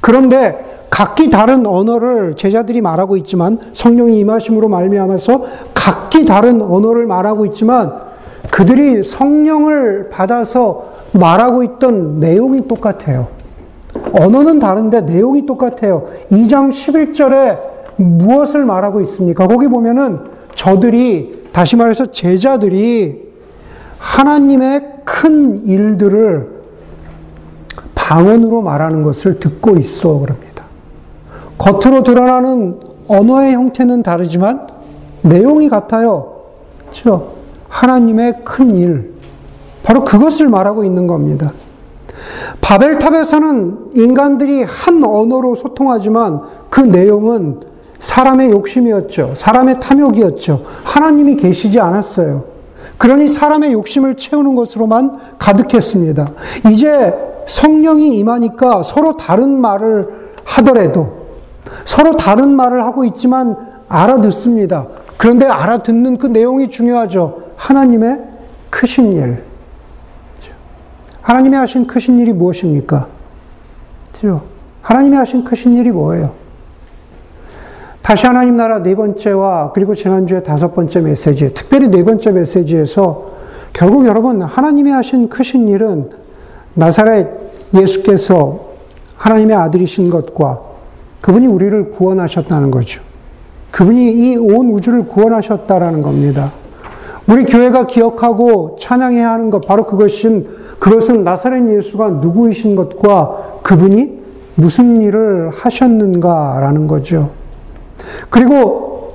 그런데 0.00 0.84
각기 0.90 1.30
다른 1.30 1.66
언어를 1.66 2.34
제자들이 2.34 2.80
말하고 2.80 3.16
있지만 3.18 3.58
성령이 3.74 4.18
임하심으로 4.20 4.68
말미암아서 4.68 5.44
각기 5.74 6.24
다른 6.24 6.62
언어를 6.62 7.06
말하고 7.06 7.44
있지만 7.46 7.92
그들이 8.50 9.02
성령을 9.02 10.08
받아서 10.10 10.92
말하고 11.12 11.62
있던 11.62 12.20
내용이 12.20 12.66
똑같아요. 12.68 13.28
언어는 14.12 14.58
다른데 14.58 15.02
내용이 15.02 15.46
똑같아요. 15.46 16.06
2장 16.30 16.70
11절에 16.70 17.75
무엇을 17.96 18.64
말하고 18.64 19.00
있습니까? 19.02 19.46
거기 19.46 19.68
보면은 19.68 20.20
저들이 20.54 21.48
다시 21.52 21.76
말해서 21.76 22.10
제자들이 22.10 23.26
하나님의 23.98 25.00
큰 25.04 25.66
일들을 25.66 26.56
방언으로 27.94 28.62
말하는 28.62 29.02
것을 29.02 29.38
듣고 29.40 29.76
있어 29.78 30.18
그럽니다. 30.18 30.64
겉으로 31.58 32.02
드러나는 32.02 32.78
언어의 33.08 33.54
형태는 33.54 34.02
다르지만 34.02 34.66
내용이 35.22 35.68
같아요. 35.68 36.34
그렇죠? 36.80 37.34
하나님의 37.68 38.44
큰 38.44 38.76
일. 38.76 39.14
바로 39.82 40.04
그것을 40.04 40.48
말하고 40.48 40.84
있는 40.84 41.06
겁니다. 41.06 41.52
바벨탑에서는 42.60 43.90
인간들이 43.94 44.62
한 44.62 45.02
언어로 45.02 45.54
소통하지만 45.56 46.42
그 46.70 46.80
내용은 46.80 47.60
사람의 47.98 48.50
욕심이었죠. 48.50 49.34
사람의 49.36 49.80
탐욕이었죠. 49.80 50.64
하나님이 50.84 51.36
계시지 51.36 51.80
않았어요. 51.80 52.44
그러니 52.98 53.28
사람의 53.28 53.72
욕심을 53.72 54.16
채우는 54.16 54.54
것으로만 54.54 55.18
가득했습니다. 55.38 56.30
이제 56.70 57.14
성령이 57.46 58.18
임하니까 58.18 58.82
서로 58.82 59.16
다른 59.16 59.60
말을 59.60 60.08
하더라도 60.44 61.26
서로 61.84 62.16
다른 62.16 62.54
말을 62.54 62.82
하고 62.82 63.04
있지만 63.04 63.56
알아듣습니다. 63.88 64.86
그런데 65.16 65.46
알아듣는 65.46 66.18
그 66.18 66.26
내용이 66.26 66.70
중요하죠. 66.70 67.42
하나님의 67.56 68.20
크신 68.70 69.12
일. 69.12 69.42
하나님이 71.22 71.56
하신 71.56 71.86
크신 71.86 72.20
일이 72.20 72.32
무엇입니까? 72.32 73.08
그죠? 74.12 74.42
하나님이 74.80 75.16
하신 75.16 75.42
크신 75.44 75.76
일이 75.76 75.90
뭐예요? 75.90 76.32
다시 78.06 78.24
하나님 78.24 78.56
나라 78.56 78.84
네 78.84 78.94
번째와 78.94 79.72
그리고 79.72 79.96
지난주에 79.96 80.40
다섯 80.44 80.72
번째 80.72 81.00
메시지, 81.00 81.52
특별히 81.52 81.88
네 81.88 82.04
번째 82.04 82.30
메시지에서 82.30 83.30
결국 83.72 84.06
여러분 84.06 84.40
하나님이 84.42 84.92
하신 84.92 85.28
크신 85.28 85.66
일은 85.66 86.10
나사렛 86.74 87.26
예수께서 87.74 88.60
하나님의 89.16 89.56
아들이신 89.56 90.08
것과 90.10 90.60
그분이 91.20 91.48
우리를 91.48 91.90
구원하셨다는 91.90 92.70
거죠. 92.70 93.02
그분이 93.72 94.12
이 94.12 94.36
온 94.36 94.70
우주를 94.70 95.08
구원하셨다라는 95.08 96.02
겁니다. 96.02 96.52
우리 97.28 97.44
교회가 97.44 97.88
기억하고 97.88 98.76
찬양해야 98.78 99.32
하는 99.32 99.50
것 99.50 99.66
바로 99.66 99.84
그것은 99.84 100.46
그것은 100.78 101.24
나사렛 101.24 101.68
예수가 101.76 102.10
누구이신 102.10 102.76
것과 102.76 103.58
그분이 103.64 104.16
무슨 104.54 105.00
일을 105.00 105.50
하셨는가라는 105.50 106.86
거죠. 106.86 107.30
그리고 108.30 109.14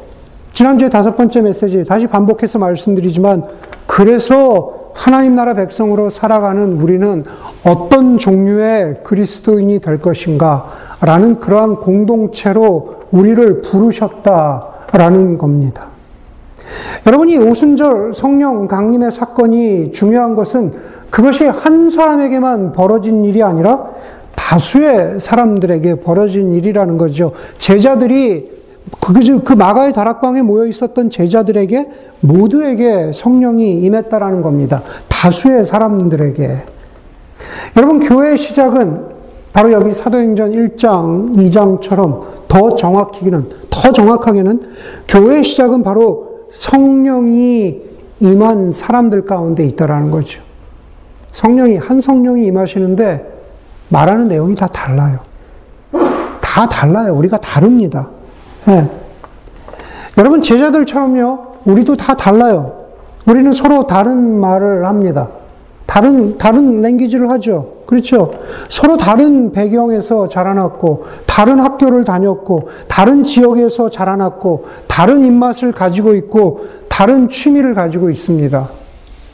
지난주에 0.53 0.89
다섯 0.89 1.15
번째 1.15 1.41
메시지 1.41 1.83
다시 1.85 2.07
반복해서 2.07 2.59
말씀드리지만 2.59 3.43
그래서 3.87 4.91
하나님 4.93 5.35
나라 5.35 5.53
백성으로 5.53 6.09
살아가는 6.09 6.73
우리는 6.73 7.23
어떤 7.65 8.17
종류의 8.17 8.99
그리스도인이 9.03 9.79
될 9.79 9.99
것인가 9.99 10.69
라는 11.01 11.39
그러한 11.39 11.75
공동체로 11.77 12.95
우리를 13.11 13.61
부르셨다라는 13.61 15.37
겁니다. 15.37 15.87
여러분이 17.05 17.37
오순절 17.37 18.13
성령 18.13 18.67
강림의 18.67 19.11
사건이 19.11 19.91
중요한 19.91 20.35
것은 20.35 20.73
그것이 21.09 21.45
한 21.45 21.89
사람에게만 21.89 22.71
벌어진 22.71 23.23
일이 23.25 23.43
아니라 23.43 23.89
다수의 24.35 25.19
사람들에게 25.19 25.95
벌어진 26.01 26.53
일이라는 26.53 26.97
거죠. 26.97 27.31
제자들이 27.57 28.60
그, 28.99 29.13
그 29.43 29.53
마가의 29.53 29.93
다락방에 29.93 30.41
모여 30.41 30.65
있었던 30.65 31.09
제자들에게 31.09 31.89
모두에게 32.21 33.11
성령이 33.13 33.81
임했다라는 33.81 34.41
겁니다. 34.41 34.83
다수의 35.07 35.65
사람들에게. 35.65 36.57
여러분, 37.77 37.99
교회의 37.99 38.37
시작은 38.37 39.11
바로 39.53 39.71
여기 39.71 39.93
사도행전 39.93 40.51
1장, 40.51 41.35
2장처럼 41.35 42.47
더 42.47 42.75
정확히는, 42.75 43.49
더 43.69 43.91
정확하게는 43.91 44.61
교회의 45.07 45.43
시작은 45.43 45.83
바로 45.83 46.47
성령이 46.51 47.81
임한 48.19 48.71
사람들 48.71 49.25
가운데 49.25 49.65
있다라는 49.65 50.11
거죠. 50.11 50.41
성령이, 51.31 51.77
한 51.77 52.01
성령이 52.01 52.45
임하시는데 52.45 53.39
말하는 53.89 54.27
내용이 54.27 54.55
다 54.55 54.67
달라요. 54.67 55.19
다 56.39 56.67
달라요. 56.67 57.15
우리가 57.15 57.37
다릅니다. 57.37 58.09
네. 58.65 58.89
여러분, 60.17 60.41
제자들처럼요, 60.41 61.39
우리도 61.65 61.95
다 61.95 62.15
달라요. 62.15 62.73
우리는 63.25 63.51
서로 63.53 63.87
다른 63.87 64.39
말을 64.39 64.85
합니다. 64.85 65.29
다른, 65.85 66.37
다른 66.37 66.81
랭귀지를 66.81 67.29
하죠. 67.31 67.81
그렇죠. 67.85 68.31
서로 68.69 68.97
다른 68.97 69.51
배경에서 69.51 70.27
자라났고, 70.27 71.05
다른 71.27 71.59
학교를 71.59 72.05
다녔고, 72.05 72.69
다른 72.87 73.23
지역에서 73.23 73.89
자라났고, 73.89 74.65
다른 74.87 75.25
입맛을 75.25 75.71
가지고 75.71 76.13
있고, 76.15 76.65
다른 76.87 77.27
취미를 77.27 77.73
가지고 77.73 78.09
있습니다. 78.09 78.69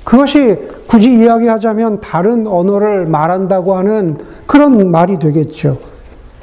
그것이 0.03 0.57
굳이 0.87 1.13
이야기하자면 1.13 1.99
다른 1.99 2.47
언어를 2.47 3.05
말한다고 3.05 3.75
하는 3.75 4.17
그런 4.45 4.89
말이 4.89 5.19
되겠죠. 5.19 5.77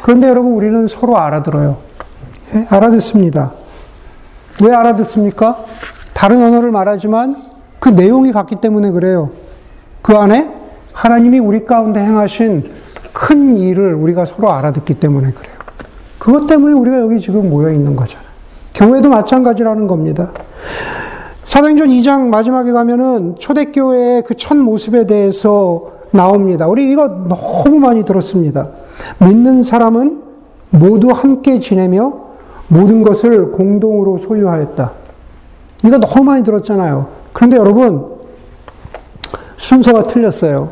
그런데 0.02 0.28
여러분, 0.28 0.52
우리는 0.52 0.86
서로 0.86 1.16
알아들어요. 1.16 1.93
예? 2.54 2.66
알아듣습니다. 2.68 3.52
왜 4.62 4.72
알아듣습니까? 4.72 5.64
다른 6.12 6.42
언어를 6.42 6.70
말하지만 6.70 7.36
그 7.80 7.88
내용이 7.88 8.32
같기 8.32 8.56
때문에 8.56 8.90
그래요. 8.90 9.30
그 10.02 10.16
안에 10.16 10.52
하나님이 10.92 11.38
우리 11.38 11.64
가운데 11.64 12.00
행하신 12.00 12.70
큰 13.12 13.56
일을 13.56 13.94
우리가 13.94 14.24
서로 14.26 14.52
알아듣기 14.52 14.94
때문에 14.94 15.32
그래요. 15.32 15.54
그것 16.18 16.46
때문에 16.46 16.74
우리가 16.74 17.00
여기 17.00 17.20
지금 17.20 17.50
모여 17.50 17.72
있는 17.72 17.96
거잖아요. 17.96 18.28
교회도 18.74 19.08
마찬가지라는 19.08 19.86
겁니다. 19.86 20.32
사도행전 21.44 21.88
2장 21.88 22.28
마지막에 22.28 22.72
가면은 22.72 23.36
초대교회의 23.38 24.22
그 24.22 24.34
첫 24.34 24.56
모습에 24.56 25.06
대해서 25.06 25.92
나옵니다. 26.10 26.66
우리 26.66 26.90
이거 26.90 27.08
너무 27.08 27.78
많이 27.78 28.04
들었습니다. 28.04 28.70
믿는 29.18 29.62
사람은 29.62 30.22
모두 30.70 31.10
함께 31.10 31.58
지내며 31.58 32.23
모든 32.68 33.02
것을 33.02 33.52
공동으로 33.52 34.18
소유하였다. 34.18 34.92
이거 35.84 35.98
너무 35.98 36.24
많이 36.24 36.42
들었잖아요. 36.42 37.08
그런데 37.32 37.56
여러분, 37.56 38.06
순서가 39.56 40.04
틀렸어요. 40.04 40.70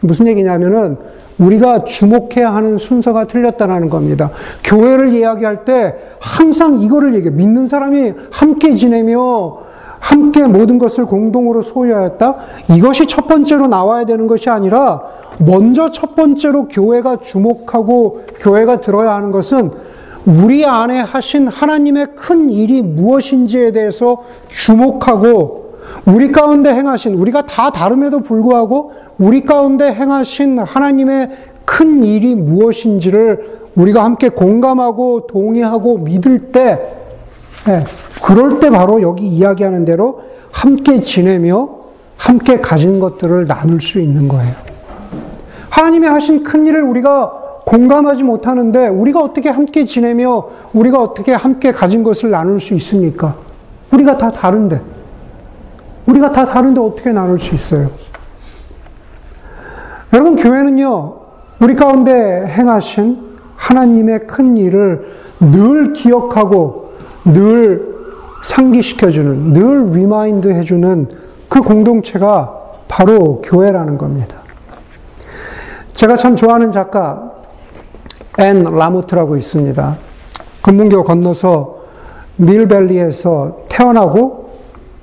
무슨 0.00 0.26
얘기냐면은, 0.26 0.96
우리가 1.38 1.84
주목해야 1.84 2.54
하는 2.54 2.78
순서가 2.78 3.26
틀렸다는 3.26 3.88
겁니다. 3.88 4.30
교회를 4.62 5.14
이야기할 5.14 5.64
때 5.64 5.96
항상 6.20 6.80
이거를 6.80 7.14
얘기해. 7.14 7.34
믿는 7.34 7.66
사람이 7.66 8.12
함께 8.30 8.74
지내며 8.74 9.70
함께 9.98 10.46
모든 10.46 10.78
것을 10.78 11.06
공동으로 11.06 11.62
소유하였다? 11.62 12.36
이것이 12.76 13.06
첫 13.06 13.26
번째로 13.26 13.68
나와야 13.68 14.04
되는 14.04 14.26
것이 14.26 14.50
아니라 14.50 15.02
먼저 15.38 15.90
첫 15.90 16.14
번째로 16.14 16.64
교회가 16.64 17.16
주목하고 17.16 18.22
교회가 18.38 18.80
들어야 18.80 19.14
하는 19.14 19.30
것은 19.30 19.70
우리 20.26 20.66
안에 20.66 21.00
하신 21.00 21.48
하나님의 21.48 22.08
큰 22.14 22.50
일이 22.50 22.82
무엇인지에 22.82 23.72
대해서 23.72 24.22
주목하고 24.48 25.74
우리 26.06 26.30
가운데 26.30 26.72
행하신 26.72 27.14
우리가 27.14 27.42
다 27.46 27.70
다름에도 27.70 28.20
불구하고 28.20 28.92
우리 29.18 29.44
가운데 29.44 29.92
행하신 29.92 30.58
하나님의 30.58 31.30
큰 31.64 32.04
일이 32.04 32.34
무엇인지를 32.34 33.60
우리가 33.74 34.04
함께 34.04 34.28
공감하고 34.28 35.26
동의하고 35.26 35.98
믿을 35.98 36.52
때 36.52 36.96
네, 37.66 37.84
그럴 38.24 38.58
때 38.58 38.70
바로 38.70 39.02
여기 39.02 39.26
이야기하는 39.26 39.84
대로 39.84 40.22
함께 40.52 41.00
지내며 41.00 41.80
함께 42.16 42.60
가진 42.60 43.00
것들을 43.00 43.46
나눌 43.46 43.80
수 43.80 44.00
있는 44.00 44.28
거예요. 44.28 44.54
하나님이 45.70 46.06
하신 46.06 46.42
큰 46.42 46.66
일을 46.66 46.82
우리가 46.82 47.39
공감하지 47.70 48.24
못하는데 48.24 48.88
우리가 48.88 49.20
어떻게 49.20 49.48
함께 49.48 49.84
지내며 49.84 50.48
우리가 50.72 51.00
어떻게 51.00 51.32
함께 51.32 51.70
가진 51.70 52.02
것을 52.02 52.30
나눌 52.30 52.58
수 52.58 52.74
있습니까? 52.74 53.36
우리가 53.92 54.18
다 54.18 54.28
다른데. 54.28 54.80
우리가 56.06 56.32
다 56.32 56.44
다른데 56.44 56.80
어떻게 56.80 57.12
나눌 57.12 57.38
수 57.38 57.54
있어요? 57.54 57.92
여러분, 60.12 60.34
교회는요, 60.34 61.14
우리 61.60 61.76
가운데 61.76 62.44
행하신 62.44 63.36
하나님의 63.54 64.26
큰 64.26 64.56
일을 64.56 65.06
늘 65.38 65.92
기억하고 65.92 66.94
늘 67.24 67.86
상기시켜주는, 68.42 69.52
늘 69.52 69.86
remind 69.92 70.48
해주는 70.48 71.08
그 71.48 71.60
공동체가 71.60 72.52
바로 72.88 73.40
교회라는 73.42 73.96
겁니다. 73.96 74.38
제가 75.92 76.16
참 76.16 76.34
좋아하는 76.34 76.72
작가, 76.72 77.29
앤 78.40 78.64
라모트라고 78.64 79.36
있습니다. 79.36 79.96
금문교 80.62 81.04
건너서 81.04 81.80
밀밸리에서 82.36 83.58
태어나고 83.68 84.50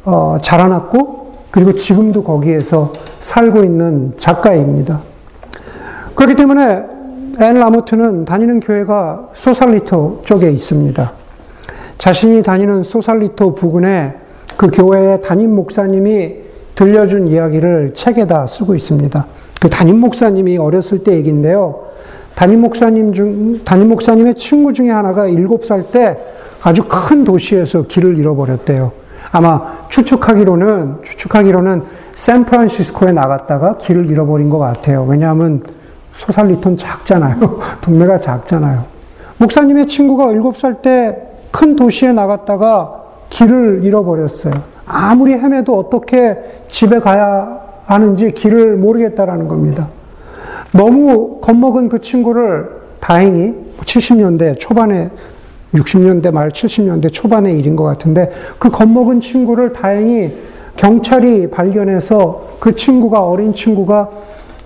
어, 0.06 0.38
자라났고 0.42 1.34
그리고 1.52 1.74
지금도 1.74 2.24
거기에서 2.24 2.92
살고 3.22 3.64
있는 3.64 4.14
작가입니다. 4.18 5.02
그렇기 6.16 6.36
때문에 6.36 6.84
앤 7.40 7.60
라모트는 7.60 8.26
다니는 8.26 8.60
교회가 8.60 9.30
소살리토 9.36 10.24
쪽에 10.26 10.50
있습니다. 10.50 11.12
자신이 12.00 12.42
다니는 12.42 12.82
소살리토 12.82 13.54
부근에 13.54 14.16
그 14.56 14.72
교회의 14.72 15.22
담임 15.22 15.56
목사님이 15.56 16.48
들려준 16.74 17.28
이야기를 17.28 17.94
책에다 17.94 18.48
쓰고 18.48 18.74
있습니다. 18.74 19.28
그 19.62 19.70
담임 19.70 20.00
목사님이 20.00 20.58
어렸을 20.58 21.04
때 21.04 21.14
얘기인데요. 21.14 21.88
담임 22.38 22.62
목사님 22.62 23.14
중, 23.14 23.60
담임 23.66 23.90
목사님의 23.90 24.36
친구 24.36 24.72
중에 24.72 24.92
하나가 24.92 25.28
7살 25.28 25.90
때 25.90 26.18
아주 26.62 26.84
큰 26.88 27.24
도시에서 27.24 27.84
길을 27.84 28.18
잃어버렸대요. 28.18 28.92
아마 29.32 29.88
추측하기로는, 29.90 30.98
추측하기로는 31.02 31.84
샌프란시스코에 32.14 33.12
나갔다가 33.12 33.78
길을 33.80 34.06
잃어버린 34.06 34.50
것 34.50 34.60
같아요. 34.60 35.04
왜냐하면 35.04 35.64
소살리톤 36.14 36.78
작잖아요. 36.78 37.60
동네가 37.82 38.20
작잖아요. 38.20 38.86
목사님의 39.40 39.88
친구가 39.88 40.28
7살 40.28 40.82
때 40.82 41.28
큰 41.58 41.76
도시에 41.76 42.14
나갔다가 42.14 43.04
길을 43.30 43.82
잃어버렸어요. 43.84 44.54
아무리 44.86 45.34
헤매도 45.34 45.76
어떻게 45.76 46.38
집에 46.68 47.00
가야 47.00 47.62
하는지 47.86 48.32
길을 48.32 48.78
모르겠다라는 48.78 49.48
겁니다. 49.48 49.90
너무 50.72 51.40
겁먹은 51.42 51.90
그 51.90 52.00
친구를 52.00 52.70
다행히 53.00 53.54
70년대 53.82 54.60
초반에 54.60 55.10
60년대 55.74 56.32
말 56.32 56.50
70년대 56.50 57.12
초반의 57.12 57.58
일인 57.58 57.76
것 57.76 57.84
같은데 57.84 58.32
그 58.60 58.70
겁먹은 58.70 59.22
친구를 59.22 59.74
다행히 59.74 60.32
경찰이 60.76 61.50
발견해서 61.50 62.48
그 62.60 62.74
친구가 62.74 63.24
어린 63.24 63.54
친구가 63.54 64.10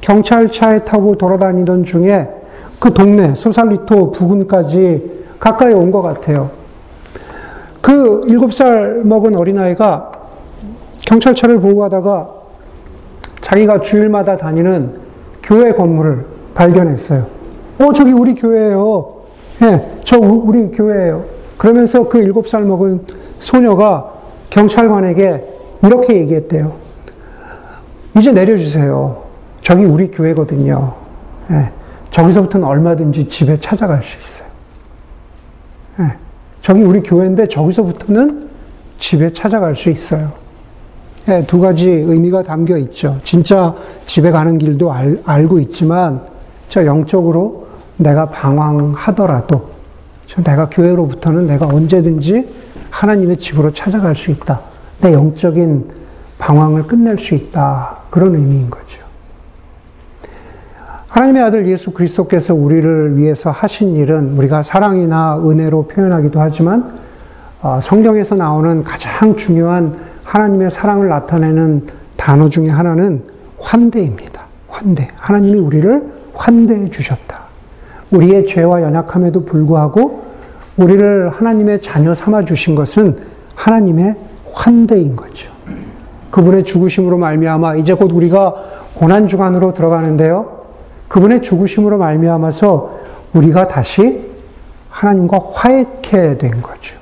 경찰차에 0.01 0.79
타고 0.79 1.15
돌아다니던 1.15 1.83
중에 1.85 2.29
그 2.79 2.93
동네 2.93 3.33
소살리토 3.35 4.11
부근까지 4.11 5.21
가까이 5.39 5.73
온 5.73 5.91
것 5.91 6.01
같아요. 6.01 6.51
그 7.81 8.21
일곱 8.27 8.53
살 8.53 9.01
먹은 9.03 9.35
어린아이가 9.35 10.11
경찰차를 11.05 11.59
보호하다가 11.59 12.29
자기가 13.41 13.79
주일마다 13.79 14.37
다니는 14.37 15.00
교회 15.43 15.71
건물을 15.71 16.25
발견했어요. 16.53 17.27
어, 17.79 17.93
저기 17.93 18.11
우리 18.11 18.35
교회예요. 18.35 19.21
예, 19.63 19.91
저 20.03 20.17
우리 20.17 20.69
교회예요. 20.71 21.25
그러면서 21.57 22.07
그 22.07 22.19
일곱 22.19 22.47
살 22.47 22.63
먹은 22.63 23.05
소녀가 23.39 24.11
경찰관에게 24.49 25.45
이렇게 25.83 26.17
얘기했대요. 26.17 26.73
이제 28.17 28.31
내려주세요. 28.31 29.23
저기 29.61 29.85
우리 29.85 30.11
교회거든요. 30.11 30.93
예, 31.51 31.71
저기서부터는 32.11 32.67
얼마든지 32.67 33.27
집에 33.27 33.57
찾아갈 33.59 34.03
수 34.03 34.17
있어요. 34.17 34.49
예, 35.99 36.17
저기 36.61 36.83
우리 36.83 37.01
교회인데 37.01 37.47
저기서부터는 37.47 38.49
집에 38.99 39.31
찾아갈 39.31 39.75
수 39.75 39.89
있어요. 39.89 40.40
예, 41.27 41.45
두 41.45 41.59
가지 41.59 41.89
의미가 41.89 42.41
담겨 42.41 42.77
있죠. 42.77 43.17
진짜 43.21 43.75
집에 44.05 44.31
가는 44.31 44.57
길도 44.57 44.91
알, 44.91 45.17
알고 45.23 45.59
있지만, 45.59 46.23
저 46.67 46.85
영적으로 46.85 47.67
내가 47.97 48.29
방황하더라도, 48.29 49.69
저 50.25 50.41
내가 50.41 50.69
교회로부터는 50.69 51.45
내가 51.45 51.67
언제든지 51.67 52.47
하나님의 52.89 53.37
집으로 53.37 53.71
찾아갈 53.71 54.15
수 54.15 54.31
있다. 54.31 54.61
내 55.01 55.13
영적인 55.13 55.89
방황을 56.39 56.83
끝낼 56.83 57.17
수 57.17 57.35
있다. 57.35 57.97
그런 58.09 58.35
의미인 58.35 58.69
거죠. 58.69 59.01
하나님의 61.07 61.43
아들 61.43 61.67
예수 61.67 61.91
그리스도께서 61.91 62.55
우리를 62.55 63.17
위해서 63.17 63.51
하신 63.51 63.95
일은 63.97 64.37
우리가 64.37 64.63
사랑이나 64.63 65.39
은혜로 65.43 65.87
표현하기도 65.87 66.39
하지만 66.39 66.99
어, 67.61 67.79
성경에서 67.83 68.35
나오는 68.35 68.83
가장 68.83 69.35
중요한 69.35 70.10
하나님의 70.31 70.71
사랑을 70.71 71.09
나타내는 71.09 71.87
단어 72.15 72.47
중에 72.47 72.69
하나는 72.69 73.21
환대입니다. 73.59 74.45
환대. 74.69 75.09
하나님이 75.17 75.59
우리를 75.59 76.09
환대해 76.33 76.89
주셨다. 76.89 77.41
우리의 78.11 78.47
죄와 78.47 78.81
연약함에도 78.81 79.43
불구하고 79.43 80.23
우리를 80.77 81.27
하나님의 81.27 81.81
자녀 81.81 82.13
삼아 82.13 82.45
주신 82.45 82.75
것은 82.75 83.17
하나님의 83.55 84.15
환대인 84.53 85.17
거죠. 85.17 85.51
그분의 86.29 86.63
죽으심으로 86.63 87.17
말미암아 87.17 87.75
이제 87.75 87.93
곧 87.93 88.13
우리가 88.13 88.55
고난 88.93 89.27
주간으로 89.27 89.73
들어가는데요. 89.73 90.61
그분의 91.09 91.41
죽으심으로 91.41 91.97
말미암아서 91.97 92.99
우리가 93.33 93.67
다시 93.67 94.31
하나님과 94.89 95.39
화해케 95.51 96.37
된 96.37 96.61
거죠. 96.61 96.97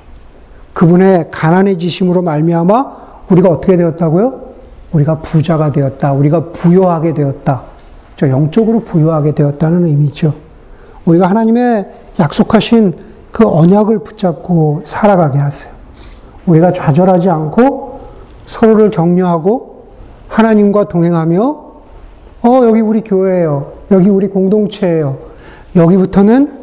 그분의 0.72 1.28
가난해지심으로 1.30 2.22
말미암아 2.22 3.09
우리가 3.30 3.48
어떻게 3.48 3.76
되었다고요? 3.76 4.50
우리가 4.92 5.20
부자가 5.20 5.70
되었다. 5.72 6.12
우리가 6.12 6.46
부여하게 6.52 7.14
되었다. 7.14 7.62
저 8.16 8.28
영적으로 8.28 8.80
부여하게 8.80 9.34
되었다는 9.34 9.86
의미죠. 9.86 10.34
우리가 11.04 11.28
하나님의 11.28 11.88
약속하신 12.18 12.92
그 13.32 13.46
언약을 13.48 14.00
붙잡고 14.00 14.82
살아가게 14.84 15.38
하세요. 15.38 15.72
우리가 16.46 16.72
좌절하지 16.72 17.30
않고 17.30 18.00
서로를 18.46 18.90
격려하고 18.90 19.86
하나님과 20.28 20.84
동행하며 20.84 21.40
어 22.42 22.60
여기 22.64 22.80
우리 22.80 23.02
교회예요. 23.02 23.72
여기 23.90 24.08
우리 24.08 24.28
공동체예요. 24.28 25.18
여기부터는 25.76 26.60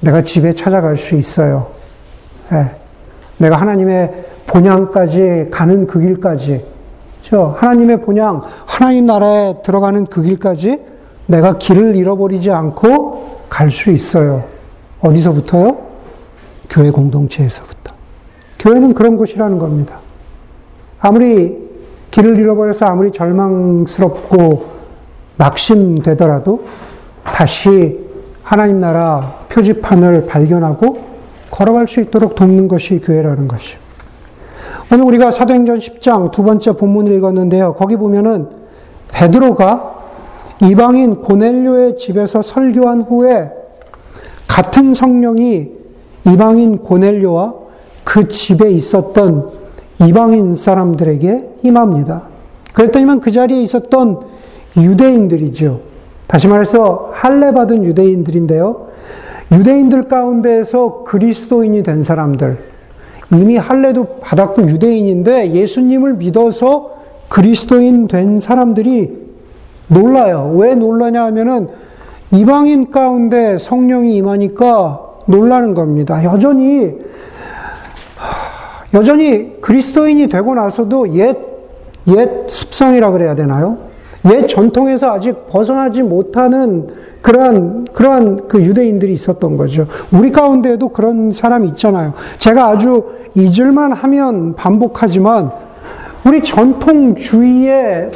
내가 0.00 0.22
집에 0.22 0.52
찾아갈 0.52 0.96
수 0.96 1.14
있어요. 1.14 1.68
네. 2.50 2.70
내가 3.38 3.56
하나님의 3.56 4.31
본향까지 4.52 5.48
가는 5.50 5.86
그 5.86 5.98
길까지, 5.98 6.62
저 7.22 7.56
하나님의 7.58 8.02
본향, 8.02 8.42
하나님 8.66 9.06
나라에 9.06 9.54
들어가는 9.62 10.04
그 10.06 10.22
길까지 10.22 10.78
내가 11.26 11.56
길을 11.56 11.96
잃어버리지 11.96 12.50
않고 12.50 13.40
갈 13.48 13.70
수 13.70 13.90
있어요. 13.90 14.44
어디서부터요? 15.00 15.78
교회 16.68 16.90
공동체에서부터. 16.90 17.94
교회는 18.58 18.92
그런 18.92 19.16
곳이라는 19.16 19.58
겁니다. 19.58 20.00
아무리 21.00 21.58
길을 22.10 22.38
잃어버려서 22.38 22.86
아무리 22.86 23.10
절망스럽고 23.10 24.70
낙심되더라도 25.38 26.64
다시 27.24 27.98
하나님 28.42 28.80
나라 28.80 29.44
표지판을 29.48 30.26
발견하고 30.26 30.98
걸어갈 31.50 31.88
수 31.88 32.00
있도록 32.00 32.34
돕는 32.34 32.68
것이 32.68 33.00
교회라는 33.00 33.48
것이죠. 33.48 33.81
오늘 34.92 35.06
우리가 35.06 35.30
사도행전 35.30 35.78
10장 35.78 36.30
두 36.32 36.42
번째 36.42 36.72
본문을 36.72 37.14
읽었는데요. 37.16 37.72
거기 37.72 37.96
보면은 37.96 38.50
베드로가 39.10 40.02
이방인 40.60 41.22
고넬료의 41.22 41.96
집에서 41.96 42.42
설교한 42.42 43.00
후에 43.02 43.50
같은 44.46 44.92
성령이 44.92 45.70
이방인 46.26 46.76
고넬료와 46.76 47.54
그 48.04 48.28
집에 48.28 48.70
있었던 48.70 49.48
이방인 50.06 50.54
사람들에게 50.54 51.52
임합니다. 51.62 52.24
그랬더니만 52.74 53.20
그 53.20 53.30
자리에 53.30 53.62
있었던 53.62 54.20
유대인들이죠. 54.76 55.80
다시 56.26 56.48
말해서 56.48 57.12
할례 57.14 57.52
받은 57.52 57.86
유대인들인데요. 57.86 58.88
유대인들 59.52 60.02
가운데에서 60.02 61.02
그리스도인이 61.04 61.82
된 61.82 62.02
사람들, 62.02 62.71
이미 63.32 63.56
할례도 63.56 64.18
받았고 64.20 64.62
유대인인데 64.62 65.52
예수님을 65.52 66.14
믿어서 66.14 66.92
그리스도인 67.28 68.08
된 68.08 68.40
사람들이 68.40 69.22
놀라요. 69.88 70.52
왜 70.56 70.74
놀라냐 70.74 71.24
하면은 71.24 71.68
이방인 72.30 72.90
가운데 72.90 73.58
성령이 73.58 74.16
임하니까 74.16 75.00
놀라는 75.26 75.74
겁니다. 75.74 76.24
여전히 76.24 76.94
여전히 78.94 79.60
그리스도인이 79.60 80.28
되고 80.28 80.54
나서도 80.54 81.14
옛, 81.14 81.36
옛 82.08 82.46
습성이라 82.48 83.10
그래야 83.12 83.34
되나요? 83.34 83.91
옛 84.26 84.46
전통에서 84.46 85.12
아직 85.12 85.48
벗어나지 85.48 86.02
못하는 86.02 86.88
그러한, 87.22 87.86
그러한 87.92 88.48
그 88.48 88.60
유대인들이 88.60 89.12
있었던 89.14 89.56
거죠. 89.56 89.86
우리 90.12 90.30
가운데에도 90.30 90.88
그런 90.88 91.30
사람이 91.30 91.68
있잖아요. 91.68 92.14
제가 92.38 92.68
아주 92.68 93.04
잊을만 93.34 93.92
하면 93.92 94.54
반복하지만 94.54 95.50
우리 96.24 96.42
전통주의에 96.42 98.10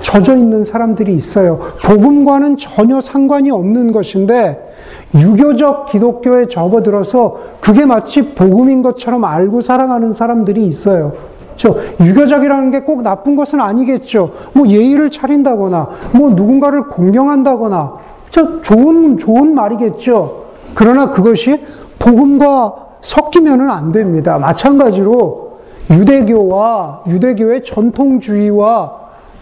젖어 0.00 0.36
있는 0.36 0.64
사람들이 0.64 1.14
있어요. 1.14 1.58
복음과는 1.82 2.56
전혀 2.56 3.00
상관이 3.00 3.50
없는 3.50 3.92
것인데 3.92 4.74
유교적 5.14 5.86
기독교에 5.86 6.46
접어들어서 6.46 7.38
그게 7.60 7.86
마치 7.86 8.34
복음인 8.34 8.82
것처럼 8.82 9.24
알고 9.24 9.62
살아가는 9.62 10.12
사람들이 10.12 10.66
있어요. 10.66 11.12
저 11.56 11.76
유교적이라는 12.00 12.70
게 12.70 12.80
꼭 12.84 13.02
나쁜 13.02 13.34
것은 13.36 13.60
아니겠죠. 13.60 14.30
뭐 14.52 14.68
예의를 14.68 15.10
차린다거나 15.10 15.88
뭐 16.12 16.30
누군가를 16.30 16.88
공경한다거나 16.88 17.94
저 18.30 18.60
좋은 18.60 19.16
좋은 19.18 19.54
말이겠죠. 19.54 20.44
그러나 20.74 21.10
그것이 21.10 21.62
복음과 21.98 22.74
섞이면은 23.00 23.70
안 23.70 23.92
됩니다. 23.92 24.38
마찬가지로 24.38 25.58
유대교와 25.90 27.02
유대교의 27.08 27.62
전통주의와 27.64 28.92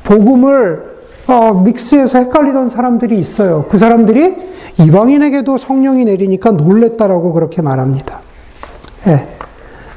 복음을 0.04 0.92
어, 1.28 1.54
믹스해서 1.54 2.18
헷갈리던 2.18 2.68
사람들이 2.68 3.18
있어요. 3.18 3.64
그 3.70 3.78
사람들이 3.78 4.36
이방인에게도 4.80 5.56
성령이 5.56 6.04
내리니까 6.04 6.50
놀랬다라고 6.52 7.32
그렇게 7.32 7.62
말합니다. 7.62 8.20
예. 9.06 9.28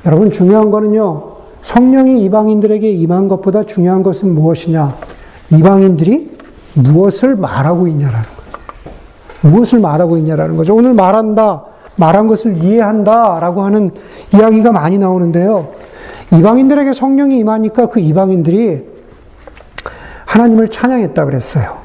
여러분 0.06 0.32
중요한 0.32 0.69
거는요. 0.69 1.35
성령이 1.65 2.23
이방인들에게 2.23 2.88
임한 2.91 3.28
것보다 3.28 3.63
중요한 3.63 4.04
것은 4.04 4.36
무엇이냐? 4.36 4.95
이방인들이 5.51 6.38
무엇을 6.75 7.36
말하고 7.36 7.88
있냐라는 7.88 8.21
거죠. 8.21 9.49
무엇을 9.49 9.80
말하고 9.80 10.17
있냐라는 10.17 10.58
거죠. 10.58 10.75
오늘 10.75 10.93
말한다, 10.93 11.63
말한 11.95 12.28
것을 12.28 12.63
이해한다 12.63 13.39
라고 13.39 13.63
하는 13.63 13.89
이야기가 14.32 14.71
많이 14.73 14.99
나오는데요. 14.99 15.69
이방인들에게 16.38 16.93
성령이 16.93 17.39
임하니까 17.39 17.88
그 17.88 17.99
이방인들이 17.99 18.84
하나님을 20.25 20.69
찬양했다 20.69 21.25
그랬어요. 21.25 21.78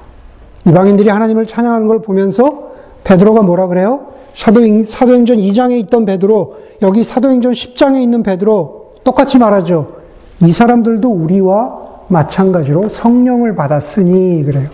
이방인들이 0.69 1.09
하나님을 1.09 1.47
찬양하는 1.47 1.87
걸 1.87 2.03
보면서 2.03 2.73
베드로가 3.05 3.41
뭐라 3.41 3.67
그래요? 3.69 4.09
사도행, 4.35 4.85
사도행전 4.85 5.39
2장에 5.39 5.79
있던 5.87 6.05
베드로, 6.05 6.57
여기 6.83 7.03
사도행전 7.03 7.53
10장에 7.53 8.03
있는 8.03 8.23
베드로 8.23 8.80
똑같이 9.05 9.39
말하죠. 9.39 9.97
이 10.41 10.53
사람들도 10.53 11.09
우리와 11.11 11.79
마찬가지로 12.09 12.89
성령을 12.89 13.55
받았으니 13.55 14.43
그래요. 14.45 14.69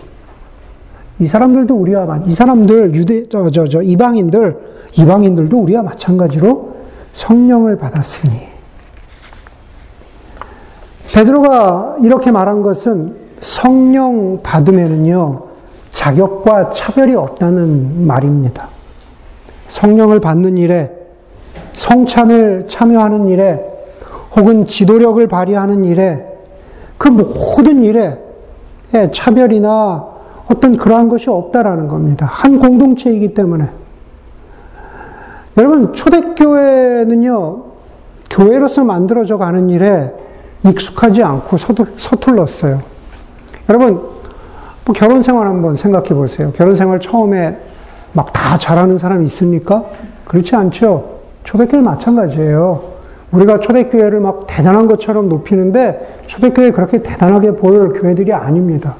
이 1.19 1.27
사람들도 1.27 1.75
우리와 1.75 2.21
이 2.25 2.33
사람들 2.33 2.93
유대 2.95 3.27
저 3.27 3.49
저 3.49 3.67
저 3.67 3.81
이방인들 3.81 4.57
이방인들도 4.97 5.57
우리와 5.57 5.81
마찬가지로 5.83 6.75
성령을 7.13 7.77
받았으니 7.77 8.31
베드로가 11.13 11.97
이렇게 12.03 12.29
말한 12.31 12.61
것은 12.61 13.15
성령 13.41 14.41
받으면은요 14.43 15.43
자격과 15.89 16.69
차별이 16.69 17.15
없다는 17.15 18.05
말입니다. 18.05 18.69
성령을 19.67 20.19
받는 20.19 20.57
일에 20.57 20.91
성찬을 21.73 22.65
참여하는 22.67 23.29
일에 23.29 23.76
혹은 24.37 24.65
지도력을 24.65 25.25
발휘하는 25.27 25.83
일에 25.83 26.25
그 26.97 27.09
모든 27.09 27.81
일에 27.81 28.17
차별이나 29.11 30.05
어떤 30.49 30.77
그러한 30.77 31.09
것이 31.09 31.29
없다라는 31.29 31.87
겁니다. 31.87 32.25
한 32.27 32.57
공동체이기 32.57 33.33
때문에. 33.33 33.69
여러분, 35.57 35.91
초대교회는요, 35.91 37.63
교회로서 38.29 38.83
만들어져 38.83 39.37
가는 39.37 39.69
일에 39.69 40.13
익숙하지 40.65 41.23
않고 41.23 41.57
서툴렀어요. 41.57 42.81
여러분, 43.69 44.01
뭐 44.85 44.95
결혼 44.95 45.21
생활 45.21 45.47
한번 45.47 45.75
생각해 45.75 46.09
보세요. 46.09 46.53
결혼 46.55 46.75
생활 46.75 46.99
처음에 46.99 47.59
막 48.13 48.31
다 48.31 48.57
잘하는 48.57 48.97
사람이 48.97 49.25
있습니까? 49.25 49.83
그렇지 50.25 50.55
않죠. 50.55 51.17
초대교회 51.43 51.81
마찬가지예요. 51.81 52.96
우리가 53.31 53.59
초대교회를 53.59 54.19
막 54.19 54.45
대단한 54.47 54.87
것처럼 54.87 55.27
높이는데 55.29 56.21
초대교회 56.27 56.71
그렇게 56.71 57.01
대단하게 57.01 57.51
보일 57.51 57.89
교회들이 57.89 58.31
아닙니다. 58.33 58.95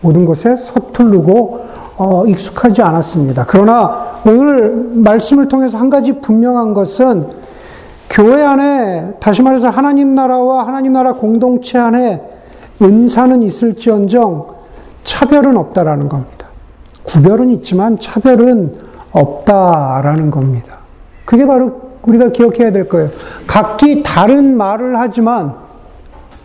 모든 0.00 0.24
것에 0.24 0.56
서툴르고 0.56 1.66
어, 1.96 2.26
익숙하지 2.26 2.82
않았습니다. 2.82 3.44
그러나 3.48 4.12
오늘 4.24 4.90
말씀을 4.94 5.48
통해서 5.48 5.78
한 5.78 5.90
가지 5.90 6.12
분명한 6.20 6.74
것은 6.74 7.26
교회 8.08 8.42
안에 8.42 9.14
다시 9.20 9.42
말해서 9.42 9.68
하나님 9.68 10.14
나라와 10.14 10.66
하나님 10.66 10.92
나라 10.92 11.14
공동체 11.14 11.78
안에 11.78 12.22
은사는 12.80 13.42
있을지언정 13.42 14.48
차별은 15.04 15.56
없다라는 15.56 16.08
겁니다. 16.08 16.46
구별은 17.04 17.50
있지만 17.50 17.98
차별은 17.98 18.76
없다라는 19.12 20.30
겁니다. 20.30 20.76
그게 21.24 21.46
바로 21.46 21.91
우리가 22.06 22.30
기억해야 22.30 22.72
될 22.72 22.88
거예요. 22.88 23.10
각기 23.46 24.02
다른 24.02 24.56
말을 24.56 24.98
하지만 24.98 25.54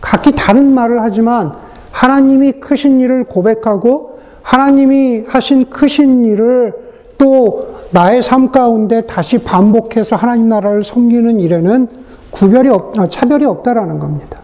각기 0.00 0.32
다른 0.32 0.72
말을 0.74 1.02
하지만 1.02 1.52
하나님이 1.90 2.52
크신 2.52 3.00
일을 3.00 3.24
고백하고 3.24 4.18
하나님이 4.42 5.24
하신 5.28 5.68
크신 5.70 6.24
일을 6.24 6.72
또 7.18 7.78
나의 7.90 8.22
삶 8.22 8.52
가운데 8.52 9.00
다시 9.02 9.38
반복해서 9.38 10.14
하나님 10.14 10.48
나라를 10.48 10.84
섬기는 10.84 11.40
일에는 11.40 11.88
구별이 12.30 12.68
없, 12.68 12.98
아, 12.98 13.08
차별이 13.08 13.44
없다라는 13.44 13.98
겁니다. 13.98 14.40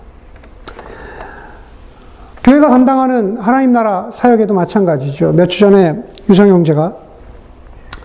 교회가 2.42 2.68
감당하는 2.68 3.36
하나님 3.36 3.72
나라 3.72 4.08
사역에도 4.12 4.52
마찬가지죠. 4.54 5.32
몇 5.32 5.46
주 5.48 5.60
전에 5.60 6.02
유성 6.28 6.48
형제가 6.48 6.94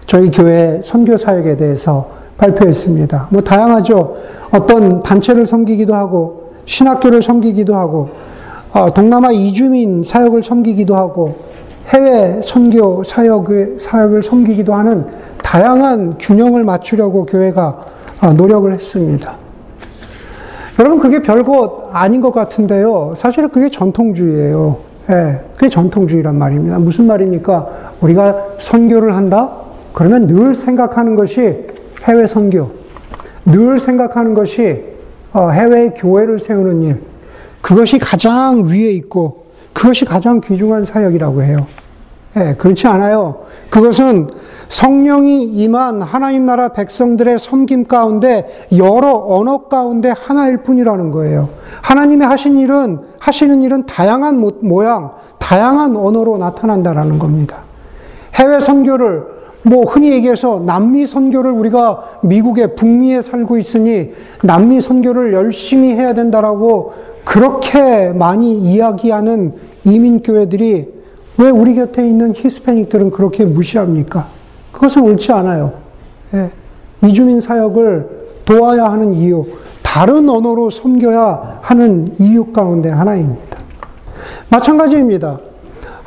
저희 0.06 0.30
교회 0.32 0.82
선교 0.84 1.18
사역에 1.18 1.58
대해서 1.58 2.19
발표했습니다. 2.40 3.28
뭐 3.30 3.42
다양하죠. 3.42 4.16
어떤 4.52 5.00
단체를 5.02 5.46
섬기기도 5.46 5.94
하고 5.94 6.50
신학교를 6.66 7.22
섬기기도 7.22 7.76
하고 7.76 8.10
어, 8.74 8.94
동남아 8.94 9.32
이주민 9.32 10.04
사역을 10.04 10.44
섬기기도 10.44 10.96
하고 10.96 11.36
해외 11.88 12.42
선교 12.44 13.04
사역을, 13.04 13.78
사역을 13.80 14.24
섬기기도 14.24 14.74
하는 14.74 15.06
다양한 15.44 16.18
균형을 16.20 16.64
맞추려고 16.64 17.26
교회가 17.26 17.86
어, 18.22 18.34
노력을 18.34 18.72
했습니다. 18.72 19.34
여러분, 20.78 21.00
그게 21.00 21.22
별거 21.22 21.90
아닌 21.92 22.22
것 22.22 22.32
같은데요. 22.32 23.14
사실 23.18 23.48
그게 23.50 23.70
전통주의예요. 23.70 24.78
예, 25.10 25.42
그게 25.56 25.68
전통주의란 25.68 26.38
말입니다. 26.38 26.80
무슨 26.80 27.08
말입니까? 27.08 27.68
우리가 28.02 28.46
선교를 28.60 29.16
한다? 29.16 29.50
그러면 29.94 30.28
늘 30.28 30.54
생각하는 30.54 31.16
것이 31.16 31.69
해외 32.04 32.28
선교. 32.28 32.72
늘 33.46 33.80
생각하는 33.80 34.34
것이 34.34 34.84
어, 35.34 35.50
해외 35.50 35.90
교회를 35.90 36.40
세우는 36.40 36.84
일. 36.84 37.02
그것이 37.62 38.00
가장 38.00 38.64
위에 38.66 38.92
있고 38.92 39.46
그것이 39.74 40.06
가장 40.06 40.42
귀중한 40.42 40.86
사역이라고 40.86 41.44
해요. 41.44 41.68
예, 42.38 42.56
그렇지 42.58 42.88
않아요. 42.88 43.46
그것은 43.70 44.30
성령이 44.68 45.46
임한 45.46 46.02
하나님 46.02 46.46
나라 46.46 46.70
백성들의 46.70 47.40
섬김 47.40 47.86
가운데 47.86 48.68
여러 48.78 49.16
언어 49.16 49.64
가운데 49.68 50.14
하나일 50.16 50.58
뿐이라는 50.58 51.12
거예요. 51.12 51.50
하나님의 51.82 52.28
하신 52.28 52.60
일은 52.60 53.00
하시는 53.20 53.64
일은 53.64 53.86
다양한 53.88 54.40
모양, 54.62 55.12
다양한 55.40 55.96
언어로 55.96 56.38
나타난다라는 56.38 57.18
겁니다. 57.18 57.64
해외 58.36 58.60
선교를 58.60 59.39
뭐 59.64 59.84
흔히 59.84 60.12
얘기해서 60.12 60.64
남미 60.66 61.06
선교를 61.06 61.52
우리가 61.52 62.20
미국에 62.24 62.68
북미에 62.76 63.22
살고 63.22 63.58
있으니 63.58 64.12
남미 64.44 64.82
선교를 64.82 65.34
열심히 65.34 65.92
해야 65.92 66.14
된다라고 66.14 66.94
그렇게 67.26 68.12
많이 68.14 68.54
이야기하는 68.58 69.54
이민교회들이 69.86 71.00
왜 71.38 71.50
우리 71.50 71.76
곁에 71.76 72.06
있는 72.08 72.34
히스패닉들은 72.36 73.12
그렇게 73.12 73.46
무시합니까? 73.46 74.28
그것은 74.72 75.04
옳지 75.04 75.32
않아요. 75.32 75.74
예. 76.34 76.52
이주민 77.06 77.40
사역을 77.40 78.20
도와야 78.46 78.86
하는 78.86 79.14
이유, 79.14 79.46
다른 79.82 80.30
언어로 80.30 80.70
섬겨야 80.70 81.60
하는 81.62 82.14
이유 82.20 82.52
가운데 82.52 82.90
하나입니다. 82.90 83.60
마찬가지입니다. 84.50 85.40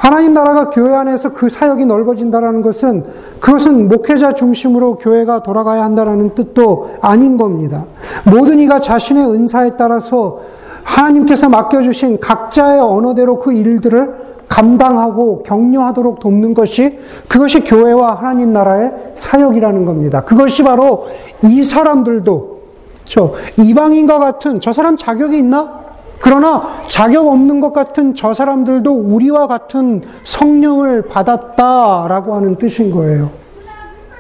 하나님 0.03 0.35
나라가 0.35 0.69
교회 0.69 0.93
안에서 0.93 1.29
그 1.33 1.49
사역이 1.49 1.87
넓어진다는 1.87 2.61
것은 2.61 3.05
그것은 3.39 3.87
목회자 3.87 4.33
중심으로 4.33 4.97
교회가 4.97 5.45
돌아가야 5.45 5.85
한다는 5.85 6.35
뜻도 6.35 6.97
아닌 7.01 7.37
겁니다. 7.37 7.85
모든 8.25 8.59
이가 8.59 8.81
자신의 8.81 9.25
은사에 9.27 9.77
따라서 9.79 10.41
하나님께서 10.83 11.49
맡겨주신 11.49 12.19
각자의 12.19 12.81
언어대로 12.81 13.39
그 13.39 13.53
일들을 13.53 14.33
감당하고 14.49 15.45
격려하도록 15.45 16.19
돕는 16.19 16.55
것이 16.55 16.99
그것이 17.29 17.61
교회와 17.61 18.15
하나님 18.17 18.53
나라의 18.53 18.93
사역이라는 19.15 19.85
겁니다. 19.85 20.23
그것이 20.23 20.65
바로 20.65 21.07
이 21.45 21.63
사람들도 21.63 22.61
저 23.05 23.35
이방인과 23.57 24.19
같은 24.19 24.59
저 24.59 24.73
사람 24.73 24.97
자격이 24.97 25.39
있나? 25.39 25.82
그러나 26.23 26.69
자격 26.87 27.27
없는 27.27 27.61
것 27.61 27.73
같은 27.73 28.15
저 28.15 28.33
사람들도 28.33 28.93
우리와 28.93 29.49
같은 29.49 30.03
성령을 30.23 31.03
받았다라고 31.09 32.37
하는 32.37 32.55
뜻인 32.55 32.93
거예요. 32.93 33.31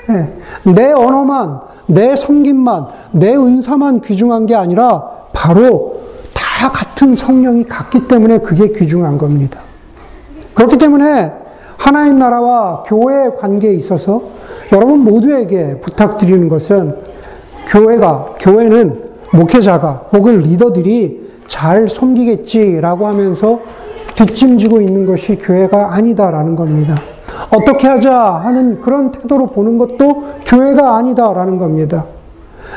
네. 0.08 0.36
내 0.64 0.90
언어만, 0.90 1.60
내 1.86 2.16
섬김만, 2.16 2.88
내 3.12 3.36
은사만 3.36 4.00
귀중한 4.00 4.46
게 4.46 4.56
아니라 4.56 5.04
바로 5.32 6.02
다 6.34 6.72
같은 6.72 7.14
성령이 7.14 7.68
같기 7.68 8.08
때문에 8.08 8.38
그게 8.38 8.72
귀중한 8.72 9.16
겁니다. 9.16 9.60
그렇기 10.54 10.78
때문에 10.78 11.32
하나님 11.76 12.18
나라와 12.18 12.82
교회의 12.84 13.36
관계에 13.38 13.74
있어서 13.74 14.22
여러분 14.72 15.04
모두에게 15.04 15.78
부탁드리는 15.80 16.48
것은 16.48 16.96
교회가, 17.68 18.34
교회는 18.40 19.12
목회자가 19.32 20.06
혹은 20.12 20.40
리더들이 20.40 21.21
잘 21.46 21.88
섬기겠지라고 21.88 23.06
하면서 23.06 23.60
뒷짐지고 24.14 24.80
있는 24.80 25.06
것이 25.06 25.36
교회가 25.36 25.94
아니다라는 25.94 26.56
겁니다. 26.56 26.96
어떻게 27.50 27.86
하자 27.86 28.14
하는 28.14 28.80
그런 28.80 29.10
태도로 29.10 29.46
보는 29.46 29.78
것도 29.78 30.24
교회가 30.46 30.96
아니다라는 30.96 31.58
겁니다. 31.58 32.06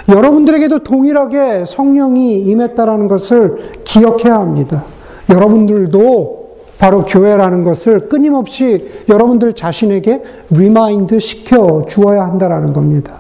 여러분들에게도 0.10 0.80
동일하게 0.80 1.66
성령이 1.66 2.40
임했다라는 2.40 3.08
것을 3.08 3.58
기억해야 3.84 4.36
합니다. 4.36 4.84
여러분들도 5.30 6.46
바로 6.78 7.06
교회라는 7.06 7.64
것을 7.64 8.10
끊임없이 8.10 8.90
여러분들 9.08 9.54
자신에게 9.54 10.22
remind 10.50 11.20
시켜 11.20 11.86
주어야 11.88 12.26
한다라는 12.26 12.74
겁니다. 12.74 13.20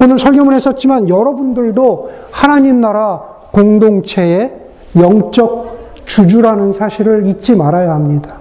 오늘 0.00 0.18
설교문에 0.18 0.58
썼지만 0.60 1.08
여러분들도 1.08 2.10
하나님 2.30 2.80
나라 2.80 3.20
공동체의 3.52 4.63
영적 4.96 6.04
주주라는 6.04 6.72
사실을 6.72 7.26
잊지 7.26 7.56
말아야 7.56 7.92
합니다. 7.92 8.40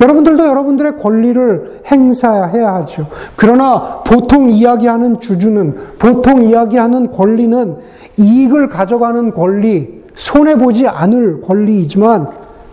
여러분들도 0.00 0.46
여러분들의 0.46 0.96
권리를 0.96 1.82
행사해야 1.86 2.74
하죠. 2.76 3.06
그러나 3.36 4.00
보통 4.04 4.50
이야기하는 4.50 5.20
주주는, 5.20 5.74
보통 5.98 6.42
이야기하는 6.42 7.12
권리는 7.12 7.76
이익을 8.16 8.68
가져가는 8.68 9.30
권리, 9.32 10.02
손해보지 10.14 10.88
않을 10.88 11.42
권리이지만, 11.42 12.28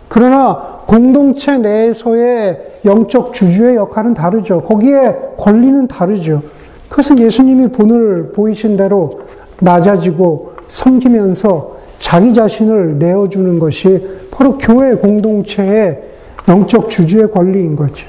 그러나 0.08 0.78
공동체 0.86 1.58
내에서의 1.58 2.78
영적 2.86 3.34
주주의 3.34 3.76
역할은 3.76 4.14
다르죠. 4.14 4.62
거기에 4.62 5.14
권리는 5.36 5.86
다르죠. 5.86 6.42
그것은 6.88 7.18
예수님이 7.18 7.68
본을 7.68 8.32
보이신 8.32 8.78
대로 8.78 9.20
낮아지고 9.60 10.52
섬기면서 10.70 11.77
자기 11.98 12.32
자신을 12.32 12.98
내어주는 12.98 13.58
것이 13.58 14.08
바로 14.30 14.56
교회 14.56 14.94
공동체의 14.94 16.02
영적 16.48 16.88
주주의 16.88 17.30
권리인 17.30 17.76
거죠. 17.76 18.08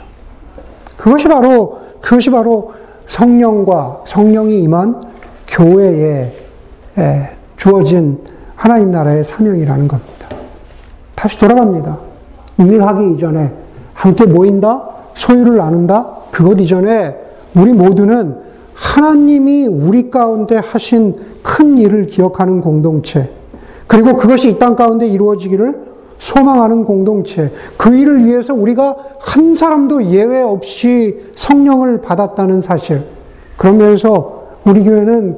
그것이 0.96 1.28
바로, 1.28 1.80
그것이 2.02 2.30
바로 2.30 2.72
성령과 3.08 4.04
성령이 4.06 4.62
임한 4.62 5.02
교회에 5.48 6.32
주어진 7.58 8.20
하나님 8.56 8.92
나라의 8.92 9.24
사명이라는 9.24 9.88
겁니다. 9.88 10.28
다시 11.16 11.38
돌아갑니다. 11.40 11.98
일하기 12.60 13.14
이전에 13.14 13.52
함께 13.94 14.26
모인다, 14.26 14.88
소유를 15.16 15.58
나눈다, 15.58 16.08
그것 16.32 16.60
이전에 16.62 17.16
우리 17.56 17.74
모두는 17.74 18.38
하나님이 18.74 19.68
우리 19.68 20.10
가운데 20.10 20.58
하신 20.58 21.18
큰 21.42 21.78
일을 21.78 22.06
기억하는 22.06 22.62
공동체, 22.62 23.30
그리고 23.90 24.16
그것이 24.16 24.50
이 24.50 24.60
땅 24.60 24.76
가운데 24.76 25.08
이루어지기를 25.08 25.90
소망하는 26.20 26.84
공동체, 26.86 27.52
그 27.78 27.96
일을 27.96 28.26
위해서 28.26 28.54
우리가 28.54 28.96
한 29.20 29.56
사람도 29.56 30.06
예외 30.06 30.42
없이 30.42 31.18
성령을 31.36 32.02
받았다는 32.02 32.62
사실. 32.62 33.04
그런 33.58 33.78
면에서 33.78 34.44
우리 34.66 34.84
교회는 34.84 35.38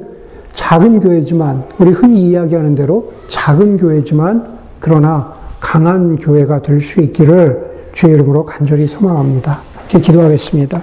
작은 0.52 1.00
교회지만, 1.00 1.64
우리 1.78 1.92
흔히 1.92 2.28
이야기하는 2.28 2.74
대로 2.74 3.12
작은 3.28 3.78
교회지만, 3.78 4.44
그러나 4.80 5.32
강한 5.60 6.16
교회가 6.18 6.60
될 6.60 6.80
수 6.80 7.00
있기를 7.00 7.88
주의 7.92 8.12
이름으로 8.14 8.44
간절히 8.44 8.86
소망합니다. 8.86 9.60
기도하겠습니다. 9.88 10.82